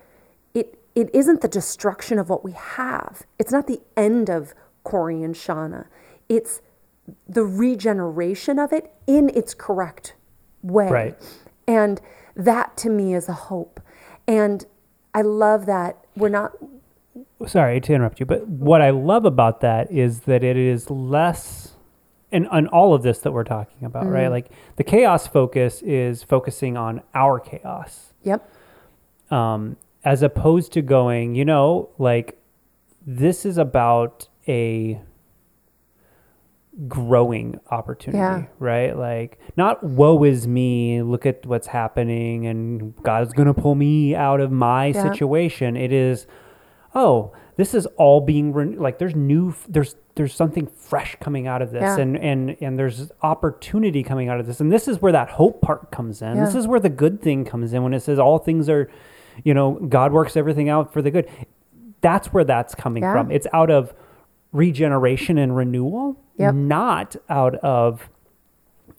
it. 0.95 1.09
Isn't 1.13 1.41
the 1.41 1.47
destruction 1.47 2.17
of 2.19 2.29
what 2.29 2.43
we 2.43 2.53
have. 2.53 3.23
It's 3.37 3.51
not 3.51 3.67
the 3.67 3.81
end 3.97 4.29
of 4.29 4.53
Corey 4.83 5.23
and 5.23 5.35
Shauna. 5.35 5.87
It's 6.29 6.61
the 7.27 7.43
regeneration 7.43 8.57
of 8.59 8.73
it 8.73 8.91
in 9.05 9.29
its 9.35 9.53
correct 9.53 10.15
way. 10.61 10.89
Right. 10.89 11.39
And 11.67 12.01
that 12.35 12.77
to 12.77 12.89
me 12.89 13.13
is 13.13 13.29
a 13.29 13.33
hope. 13.33 13.79
And 14.27 14.65
I 15.13 15.21
love 15.21 15.65
that 15.67 15.97
we're 16.15 16.29
not 16.29 16.53
sorry 17.47 17.79
to 17.81 17.93
interrupt 17.93 18.19
you, 18.19 18.25
but 18.25 18.47
what 18.47 18.81
I 18.81 18.89
love 18.89 19.25
about 19.25 19.61
that 19.61 19.91
is 19.91 20.21
that 20.21 20.43
it 20.43 20.57
is 20.57 20.89
less, 20.89 21.73
and 22.31 22.47
on 22.49 22.67
all 22.67 22.93
of 22.93 23.03
this 23.03 23.19
that 23.19 23.31
we're 23.31 23.43
talking 23.43 23.85
about, 23.85 24.07
right? 24.07 24.27
Like 24.29 24.47
the 24.77 24.83
chaos 24.83 25.27
focus 25.27 25.81
is 25.81 26.23
focusing 26.23 26.75
on 26.75 27.01
our 27.13 27.39
chaos, 27.39 28.13
Yep. 28.23 28.49
um, 29.31 29.77
as 30.05 30.21
opposed 30.21 30.71
to 30.73 30.81
going, 30.81 31.35
you 31.35 31.43
know, 31.43 31.89
like 31.97 32.39
this 33.05 33.45
is 33.45 33.57
about 33.57 34.27
a 34.47 35.01
growing 36.87 37.57
opportunity, 37.71 38.17
Yeah. 38.19 38.43
right? 38.59 38.97
Like 38.97 39.39
not 39.55 39.81
woe 39.83 40.23
is 40.23 40.45
me, 40.47 41.01
look 41.01 41.25
at 41.25 41.45
what's 41.45 41.67
happening 41.67 42.45
and 42.47 42.93
God's 43.01 43.31
going 43.33 43.47
to 43.47 43.53
pull 43.53 43.75
me 43.75 44.13
out 44.13 44.41
of 44.41 44.51
my 44.51 44.87
Yeah. 44.87 45.01
situation. 45.11 45.77
It 45.77 45.91
is 45.93 46.27
oh, 46.97 47.33
this 47.57 47.73
is 47.73 47.85
all 47.97 48.21
being 48.21 48.53
ren- 48.53 48.77
like 48.79 48.99
there's 48.99 49.15
new 49.15 49.53
there's 49.67 49.95
there's 50.15 50.33
something 50.33 50.65
fresh 50.67 51.15
coming 51.19 51.45
out 51.47 51.61
of 51.61 51.71
this 51.71 51.81
Yeah. 51.81 51.97
and 51.99 52.17
and 52.17 52.55
and 52.61 52.77
there's 52.79 53.11
opportunity 53.21 54.03
coming 54.03 54.27
out 54.29 54.39
of 54.39 54.45
this. 54.47 54.59
And 54.59 54.71
this 54.71 54.87
is 54.87 55.01
where 55.01 55.11
that 55.13 55.29
hope 55.31 55.61
part 55.61 55.91
comes 55.91 56.21
in. 56.21 56.37
This 56.41 56.55
is 56.55 56.67
where 56.67 56.79
the 56.79 56.89
good 56.89 57.21
thing 57.21 57.45
comes 57.45 57.73
in 57.73 57.83
when 57.83 57.93
it 57.93 58.01
says 58.01 58.19
all 58.19 58.37
things 58.37 58.69
are 58.69 58.89
you 59.43 59.53
know, 59.53 59.73
God 59.73 60.11
works 60.13 60.35
everything 60.37 60.69
out 60.69 60.93
for 60.93 61.01
the 61.01 61.11
good. 61.11 61.27
That's 62.01 62.31
where 62.33 62.43
that's 62.43 62.75
coming 62.75 63.03
Yeah. 63.03 63.11
from. 63.13 63.31
It's 63.31 63.47
out 63.53 63.69
of 63.71 63.93
regeneration 64.51 65.37
and 65.37 65.55
renewal, 65.55 66.17
Yep. 66.37 66.53
not 66.55 67.15
out 67.29 67.55
of 67.55 68.09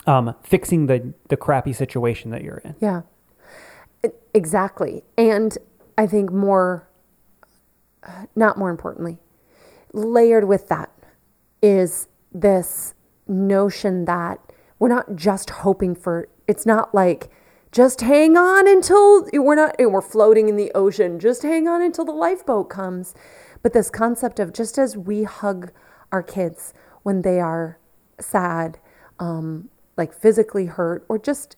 um, 0.07 0.35
fixing 0.43 0.87
the 0.87 1.15
the 1.29 1.37
crappy 1.37 1.73
situation 1.73 2.31
that 2.31 2.43
you're 2.43 2.59
in. 2.59 2.75
Yeah. 2.81 3.03
Exactly. 4.35 5.03
And 5.19 5.57
I 5.99 6.07
think 6.07 6.31
more, 6.31 6.87
not 8.37 8.59
more 8.59 8.71
importantly, 8.71 9.19
layered 9.93 10.45
with 10.45 10.69
that 10.69 10.91
is 11.63 12.07
this 12.33 12.95
notion 13.27 14.05
that 14.05 14.39
we're 14.79 14.89
not 14.89 15.17
just 15.17 15.51
hoping 15.51 15.95
for, 15.95 16.29
it's 16.47 16.67
not 16.67 16.95
like, 16.95 17.31
just 17.73 18.01
hang 18.01 18.37
on 18.37 18.69
until 18.69 19.29
we're 19.33 19.55
not, 19.55 19.77
we're 19.79 20.01
floating 20.01 20.49
in 20.49 20.57
the 20.57 20.73
ocean. 20.75 21.19
Just 21.19 21.43
hang 21.43 21.69
on 21.69 21.83
until 21.83 22.05
the 22.05 22.13
lifeboat 22.13 22.71
comes. 22.71 23.15
But 23.63 23.73
this 23.73 23.91
concept 23.91 24.39
of 24.39 24.53
just 24.53 24.79
as 24.79 24.97
we 24.97 25.25
hug 25.25 25.73
our 26.13 26.23
kids 26.23 26.73
when 27.03 27.23
they 27.23 27.41
are 27.41 27.79
sad, 28.21 28.79
um, 29.19 29.69
like 29.97 30.13
physically 30.13 30.67
hurt, 30.67 31.05
or 31.09 31.19
just 31.19 31.57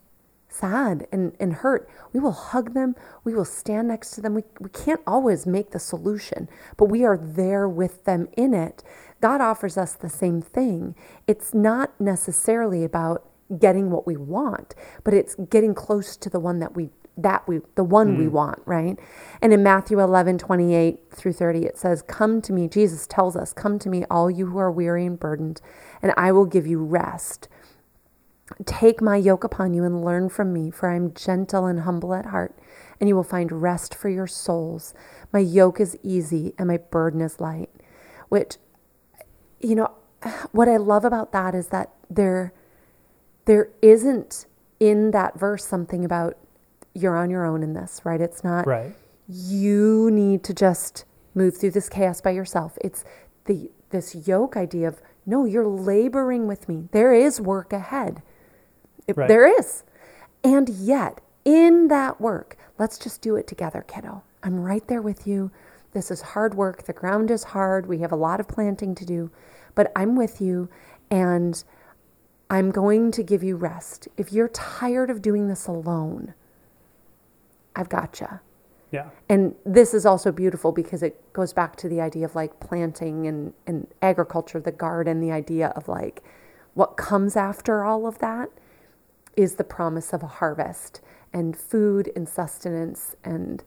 sad 0.48 1.06
and, 1.12 1.36
and 1.38 1.52
hurt, 1.52 1.88
we 2.12 2.20
will 2.20 2.32
hug 2.32 2.72
them. 2.72 2.96
We 3.24 3.34
will 3.34 3.44
stand 3.44 3.88
next 3.88 4.12
to 4.12 4.20
them. 4.20 4.34
We, 4.34 4.44
we 4.58 4.70
can't 4.70 5.02
always 5.06 5.46
make 5.46 5.70
the 5.70 5.78
solution, 5.78 6.48
but 6.76 6.86
we 6.86 7.04
are 7.04 7.18
there 7.18 7.68
with 7.68 8.04
them 8.04 8.28
in 8.36 8.54
it. 8.54 8.82
God 9.20 9.40
offers 9.40 9.76
us 9.76 9.92
the 9.94 10.08
same 10.08 10.40
thing. 10.40 10.94
It's 11.26 11.52
not 11.52 12.00
necessarily 12.00 12.84
about 12.84 13.27
getting 13.58 13.90
what 13.90 14.06
we 14.06 14.16
want, 14.16 14.74
but 15.04 15.14
it's 15.14 15.34
getting 15.48 15.74
close 15.74 16.16
to 16.16 16.28
the 16.28 16.40
one 16.40 16.58
that 16.58 16.74
we 16.74 16.90
that 17.16 17.48
we 17.48 17.60
the 17.74 17.84
one 17.84 18.16
we 18.16 18.26
mm. 18.26 18.30
want, 18.30 18.60
right? 18.64 18.98
And 19.42 19.52
in 19.52 19.62
Matthew 19.62 20.00
11, 20.00 20.38
28 20.38 21.10
through 21.10 21.32
30, 21.32 21.64
it 21.64 21.76
says, 21.76 22.02
Come 22.02 22.40
to 22.42 22.52
me, 22.52 22.68
Jesus 22.68 23.06
tells 23.06 23.36
us, 23.36 23.52
Come 23.52 23.78
to 23.80 23.88
me, 23.88 24.04
all 24.10 24.30
you 24.30 24.46
who 24.46 24.58
are 24.58 24.70
weary 24.70 25.04
and 25.04 25.18
burdened, 25.18 25.60
and 26.00 26.12
I 26.16 26.32
will 26.32 26.46
give 26.46 26.66
you 26.66 26.78
rest. 26.78 27.48
Take 28.64 29.02
my 29.02 29.16
yoke 29.16 29.44
upon 29.44 29.74
you 29.74 29.84
and 29.84 30.02
learn 30.02 30.28
from 30.28 30.52
me, 30.52 30.70
for 30.70 30.88
I 30.88 30.96
am 30.96 31.12
gentle 31.12 31.66
and 31.66 31.80
humble 31.80 32.14
at 32.14 32.26
heart, 32.26 32.56
and 33.00 33.08
you 33.08 33.16
will 33.16 33.24
find 33.24 33.50
rest 33.52 33.94
for 33.94 34.08
your 34.08 34.26
souls. 34.26 34.94
My 35.32 35.40
yoke 35.40 35.80
is 35.80 35.98
easy 36.02 36.54
and 36.58 36.68
my 36.68 36.78
burden 36.78 37.20
is 37.20 37.40
light. 37.40 37.70
Which, 38.28 38.56
you 39.60 39.74
know, 39.74 39.92
what 40.52 40.68
I 40.68 40.76
love 40.76 41.04
about 41.04 41.32
that 41.32 41.54
is 41.54 41.68
that 41.68 41.90
there, 42.08 42.52
there 43.48 43.70
isn't 43.80 44.44
in 44.78 45.10
that 45.12 45.38
verse 45.38 45.64
something 45.64 46.04
about 46.04 46.36
you're 46.94 47.16
on 47.16 47.30
your 47.30 47.46
own 47.46 47.62
in 47.62 47.72
this, 47.72 48.00
right? 48.04 48.20
It's 48.20 48.44
not 48.44 48.66
Right. 48.66 48.94
you 49.26 50.10
need 50.12 50.44
to 50.44 50.52
just 50.54 51.04
move 51.34 51.56
through 51.56 51.70
this 51.70 51.88
chaos 51.88 52.20
by 52.20 52.30
yourself. 52.30 52.76
It's 52.82 53.04
the 53.46 53.70
this 53.90 54.14
yoke 54.28 54.54
idea 54.56 54.86
of 54.88 55.00
no, 55.24 55.46
you're 55.46 55.66
laboring 55.66 56.46
with 56.46 56.68
me. 56.68 56.88
There 56.92 57.14
is 57.14 57.40
work 57.40 57.72
ahead. 57.72 58.22
It- 59.06 59.16
Right. 59.16 59.28
There 59.28 59.46
is. 59.58 59.82
And 60.44 60.68
yet, 60.68 61.20
in 61.46 61.88
that 61.88 62.20
work, 62.20 62.56
let's 62.78 62.98
just 62.98 63.22
do 63.22 63.34
it 63.36 63.46
together, 63.46 63.82
kiddo. 63.86 64.22
I'm 64.42 64.60
right 64.62 64.86
there 64.88 65.00
with 65.02 65.26
you. 65.26 65.50
This 65.92 66.10
is 66.10 66.20
hard 66.20 66.54
work. 66.54 66.82
The 66.84 66.92
ground 66.92 67.30
is 67.30 67.44
hard. 67.44 67.86
We 67.86 67.98
have 67.98 68.12
a 68.12 68.16
lot 68.16 68.40
of 68.40 68.46
planting 68.48 68.94
to 68.96 69.06
do, 69.06 69.30
but 69.74 69.90
I'm 69.96 70.16
with 70.16 70.40
you 70.42 70.68
and 71.10 71.64
I'm 72.50 72.70
going 72.70 73.10
to 73.12 73.22
give 73.22 73.42
you 73.42 73.56
rest. 73.56 74.08
If 74.16 74.32
you're 74.32 74.48
tired 74.48 75.10
of 75.10 75.20
doing 75.20 75.48
this 75.48 75.66
alone, 75.66 76.34
I've 77.76 77.88
got 77.88 78.20
you. 78.20 78.40
Yeah. 78.90 79.10
And 79.28 79.54
this 79.66 79.92
is 79.92 80.06
also 80.06 80.32
beautiful 80.32 80.72
because 80.72 81.02
it 81.02 81.32
goes 81.34 81.52
back 81.52 81.76
to 81.76 81.88
the 81.88 82.00
idea 82.00 82.24
of 82.24 82.34
like 82.34 82.58
planting 82.58 83.26
and, 83.26 83.52
and 83.66 83.86
agriculture, 84.00 84.60
the 84.60 84.72
garden, 84.72 85.20
the 85.20 85.30
idea 85.30 85.68
of 85.76 85.88
like 85.88 86.22
what 86.72 86.96
comes 86.96 87.36
after 87.36 87.84
all 87.84 88.06
of 88.06 88.18
that 88.20 88.48
is 89.36 89.56
the 89.56 89.64
promise 89.64 90.12
of 90.12 90.22
a 90.22 90.26
harvest 90.26 91.00
and 91.32 91.56
food 91.56 92.10
and 92.16 92.28
sustenance 92.28 93.14
and 93.22 93.62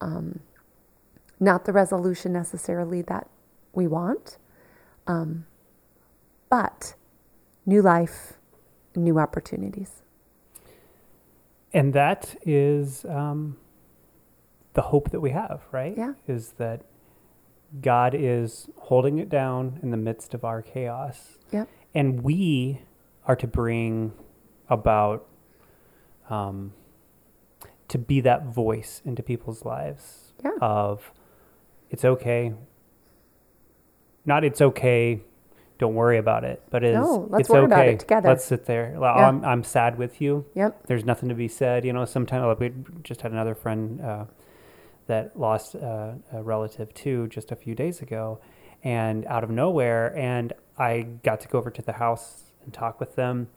um, 0.00 0.40
not 1.38 1.64
the 1.66 1.72
resolution 1.72 2.32
necessarily 2.32 3.00
that 3.02 3.28
we 3.72 3.86
want, 3.86 4.38
um, 5.06 5.46
but 6.50 6.94
new 7.66 7.82
life, 7.82 8.34
new 8.94 9.18
opportunities. 9.18 10.02
And 11.72 11.92
that 11.92 12.36
is 12.42 13.04
um, 13.06 13.56
the 14.74 14.82
hope 14.82 15.10
that 15.10 15.20
we 15.20 15.30
have, 15.30 15.62
right? 15.72 15.94
Yeah. 15.96 16.14
Is 16.28 16.52
that 16.58 16.82
God 17.80 18.14
is 18.14 18.68
holding 18.76 19.18
it 19.18 19.28
down 19.28 19.80
in 19.82 19.90
the 19.90 19.96
midst 19.96 20.34
of 20.34 20.44
our 20.44 20.62
chaos. 20.62 21.38
Yep. 21.50 21.68
And 21.94 22.22
we 22.22 22.82
are 23.26 23.34
to 23.36 23.46
bring 23.46 24.12
about, 24.68 25.26
um, 26.30 26.72
to 27.88 27.98
be 27.98 28.20
that 28.20 28.46
voice 28.46 29.02
into 29.04 29.22
people's 29.22 29.64
lives 29.64 30.32
Yeah. 30.44 30.52
of 30.60 31.12
it's 31.90 32.04
okay. 32.04 32.54
Not 34.24 34.44
it's 34.44 34.60
okay. 34.60 35.20
Don't 35.84 35.94
worry 35.94 36.16
about 36.16 36.44
it, 36.44 36.62
but 36.70 36.82
is 36.82 36.94
No, 36.94 37.26
let's 37.28 37.40
it's 37.42 37.50
worry 37.50 37.64
okay. 37.64 37.66
about 37.74 37.88
it 37.88 38.00
together. 38.00 38.28
Let's 38.30 38.42
sit 38.46 38.64
there. 38.64 38.96
Yeah. 38.98 39.28
I'm, 39.28 39.44
I'm 39.44 39.62
sad 39.62 39.98
with 39.98 40.18
you 40.18 40.46
Yep. 40.54 40.86
there's 40.86 41.04
nothing 41.04 41.28
to 41.28 41.34
be 41.34 41.46
said. 41.46 41.84
You 41.84 41.92
know, 41.92 42.06
sometimes 42.06 42.42
like 42.46 42.58
we 42.58 42.72
just 43.02 43.20
had 43.20 43.32
another 43.32 43.54
friend 43.54 44.00
uh, 44.00 44.24
that 45.08 45.38
lost 45.38 45.76
uh, 45.76 46.12
a 46.32 46.42
relative 46.42 46.94
too 46.94 47.26
just 47.28 47.52
a 47.52 47.56
few 47.56 47.74
days 47.74 48.00
ago, 48.00 48.38
and 48.82 49.26
out 49.26 49.44
of 49.44 49.50
nowhere, 49.50 50.16
and 50.16 50.54
I 50.78 51.02
got 51.22 51.42
to 51.42 51.48
go 51.48 51.58
over 51.58 51.70
to 51.70 51.82
the 51.82 51.92
house 51.92 52.44
and 52.64 52.72
talk 52.72 52.98
with 52.98 53.14
them, 53.14 53.48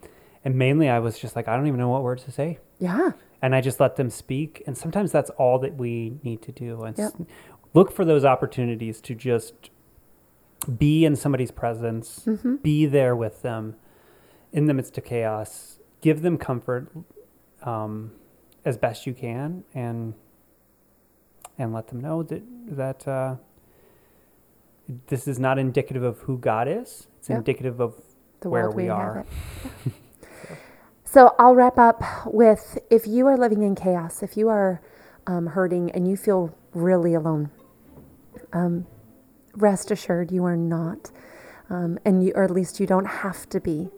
and 0.43 0.55
mainly 0.55 0.89
I 0.89 0.99
was 0.99 1.17
just 1.17 1.33
like, 1.37 1.47
I 1.47 1.55
don't 1.55 1.67
even 1.67 1.79
know 1.79 1.87
what 1.87 2.03
words 2.03 2.25
to 2.25 2.31
say, 2.31 2.59
Yeah. 2.79 3.11
and 3.41 3.55
I 3.55 3.61
just 3.61 3.79
let 3.79 3.95
them 3.95 4.09
speak, 4.09 4.63
and 4.67 4.77
sometimes 4.77 5.13
that's 5.13 5.29
all 5.37 5.59
that 5.59 5.75
we 5.77 6.17
need 6.23 6.41
to 6.41 6.51
do, 6.51 6.83
and 6.83 6.99
s- 6.99 7.13
Yep. 7.17 7.27
look 7.73 7.91
for 7.93 8.03
those 8.03 8.25
opportunities 8.25 8.99
to 9.01 9.15
just 9.15 9.69
be 10.77 11.05
in 11.05 11.15
somebody's 11.15 11.51
presence, 11.51 12.21
Mm-hmm. 12.25 12.55
be 12.57 12.85
there 12.85 13.15
with 13.15 13.41
them 13.41 13.75
in 14.51 14.65
the 14.65 14.73
midst 14.73 14.97
of 14.97 15.03
chaos, 15.05 15.79
give 16.01 16.21
them 16.21 16.37
comfort 16.37 16.89
um, 17.63 18.11
as 18.65 18.77
best 18.77 19.05
you 19.05 19.13
can, 19.13 19.63
and 19.73 20.13
and 21.57 21.73
let 21.73 21.87
them 21.87 21.99
know 22.01 22.23
that 22.23 22.41
that 22.67 23.07
uh, 23.07 23.35
this 25.07 25.27
is 25.27 25.37
not 25.39 25.57
indicative 25.59 26.03
of 26.03 26.19
who 26.21 26.37
God 26.37 26.67
is. 26.67 27.07
It's 27.19 27.29
Yep. 27.29 27.37
indicative 27.39 27.79
of 27.81 27.95
the 28.41 28.49
where 28.49 28.69
we 28.69 28.83
inhabit. 28.89 29.25
are. 29.25 29.25
So 31.03 31.33
I'll 31.39 31.55
wrap 31.55 31.77
up 31.79 32.03
with 32.25 32.77
if 32.91 33.07
you 33.07 33.27
are 33.27 33.37
living 33.37 33.61
in 33.63 33.75
chaos, 33.75 34.21
if 34.21 34.35
you 34.35 34.49
are 34.49 34.81
um, 35.25 35.47
hurting 35.47 35.89
and 35.91 36.05
you 36.07 36.17
feel 36.17 36.53
really 36.73 37.13
alone, 37.13 37.49
um, 38.51 38.85
rest 39.57 39.91
assured 39.91 40.31
you 40.31 40.45
are 40.45 40.55
not, 40.55 41.11
um, 41.69 41.99
and 42.05 42.23
you, 42.23 42.31
or 42.35 42.43
at 42.43 42.51
least 42.51 42.79
you 42.79 42.87
don't 42.87 43.05
have 43.05 43.49
to 43.49 43.59
be 43.59 43.89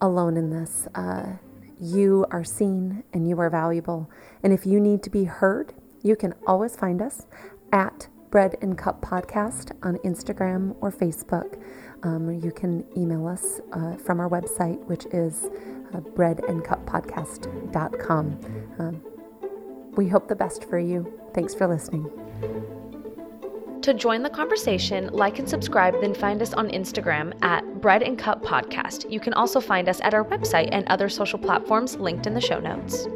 alone 0.00 0.36
in 0.36 0.50
this. 0.50 0.86
Uh, 0.94 1.32
you 1.80 2.24
are 2.30 2.44
seen 2.44 3.02
and 3.12 3.28
you 3.28 3.40
are 3.40 3.50
valuable. 3.50 4.08
And 4.42 4.52
if 4.52 4.64
you 4.66 4.78
need 4.80 5.02
to 5.02 5.10
be 5.10 5.24
heard, 5.24 5.74
you 6.02 6.14
can 6.16 6.34
always 6.46 6.76
find 6.76 7.02
us 7.02 7.26
at 7.72 8.08
Bread 8.30 8.56
and 8.62 8.78
Cup 8.78 9.02
Podcast 9.02 9.72
on 9.82 9.96
Instagram 9.98 10.74
or 10.80 10.92
Facebook. 10.92 11.60
Um, 12.02 12.40
you 12.42 12.50
can 12.52 12.84
email 12.96 13.26
us 13.26 13.60
uh, 13.72 13.96
from 13.96 14.20
our 14.20 14.28
website, 14.28 14.78
which 14.86 15.06
is 15.06 15.46
uh, 15.94 16.00
breadandcuppodcast.com. 16.00 18.40
Um, 18.78 19.02
we 19.96 20.08
hope 20.08 20.28
the 20.28 20.36
best 20.36 20.64
for 20.64 20.78
you. 20.78 21.18
Thanks 21.34 21.54
for 21.54 21.66
listening. 21.66 22.10
To 23.86 23.94
join 23.94 24.24
the 24.24 24.30
conversation, 24.30 25.10
like 25.12 25.38
and 25.38 25.48
subscribe, 25.48 25.94
then 26.00 26.12
find 26.12 26.42
us 26.42 26.52
on 26.52 26.70
Instagram 26.70 27.32
at 27.44 27.62
Bread 27.80 28.02
and 28.02 28.18
Cup 28.18 28.42
Podcast. 28.42 29.08
You 29.08 29.20
can 29.20 29.32
also 29.34 29.60
find 29.60 29.88
us 29.88 30.00
at 30.02 30.12
our 30.12 30.24
website 30.24 30.70
and 30.72 30.84
other 30.88 31.08
social 31.08 31.38
platforms 31.38 31.94
linked 31.94 32.26
in 32.26 32.34
the 32.34 32.40
show 32.40 32.58
notes. 32.58 33.06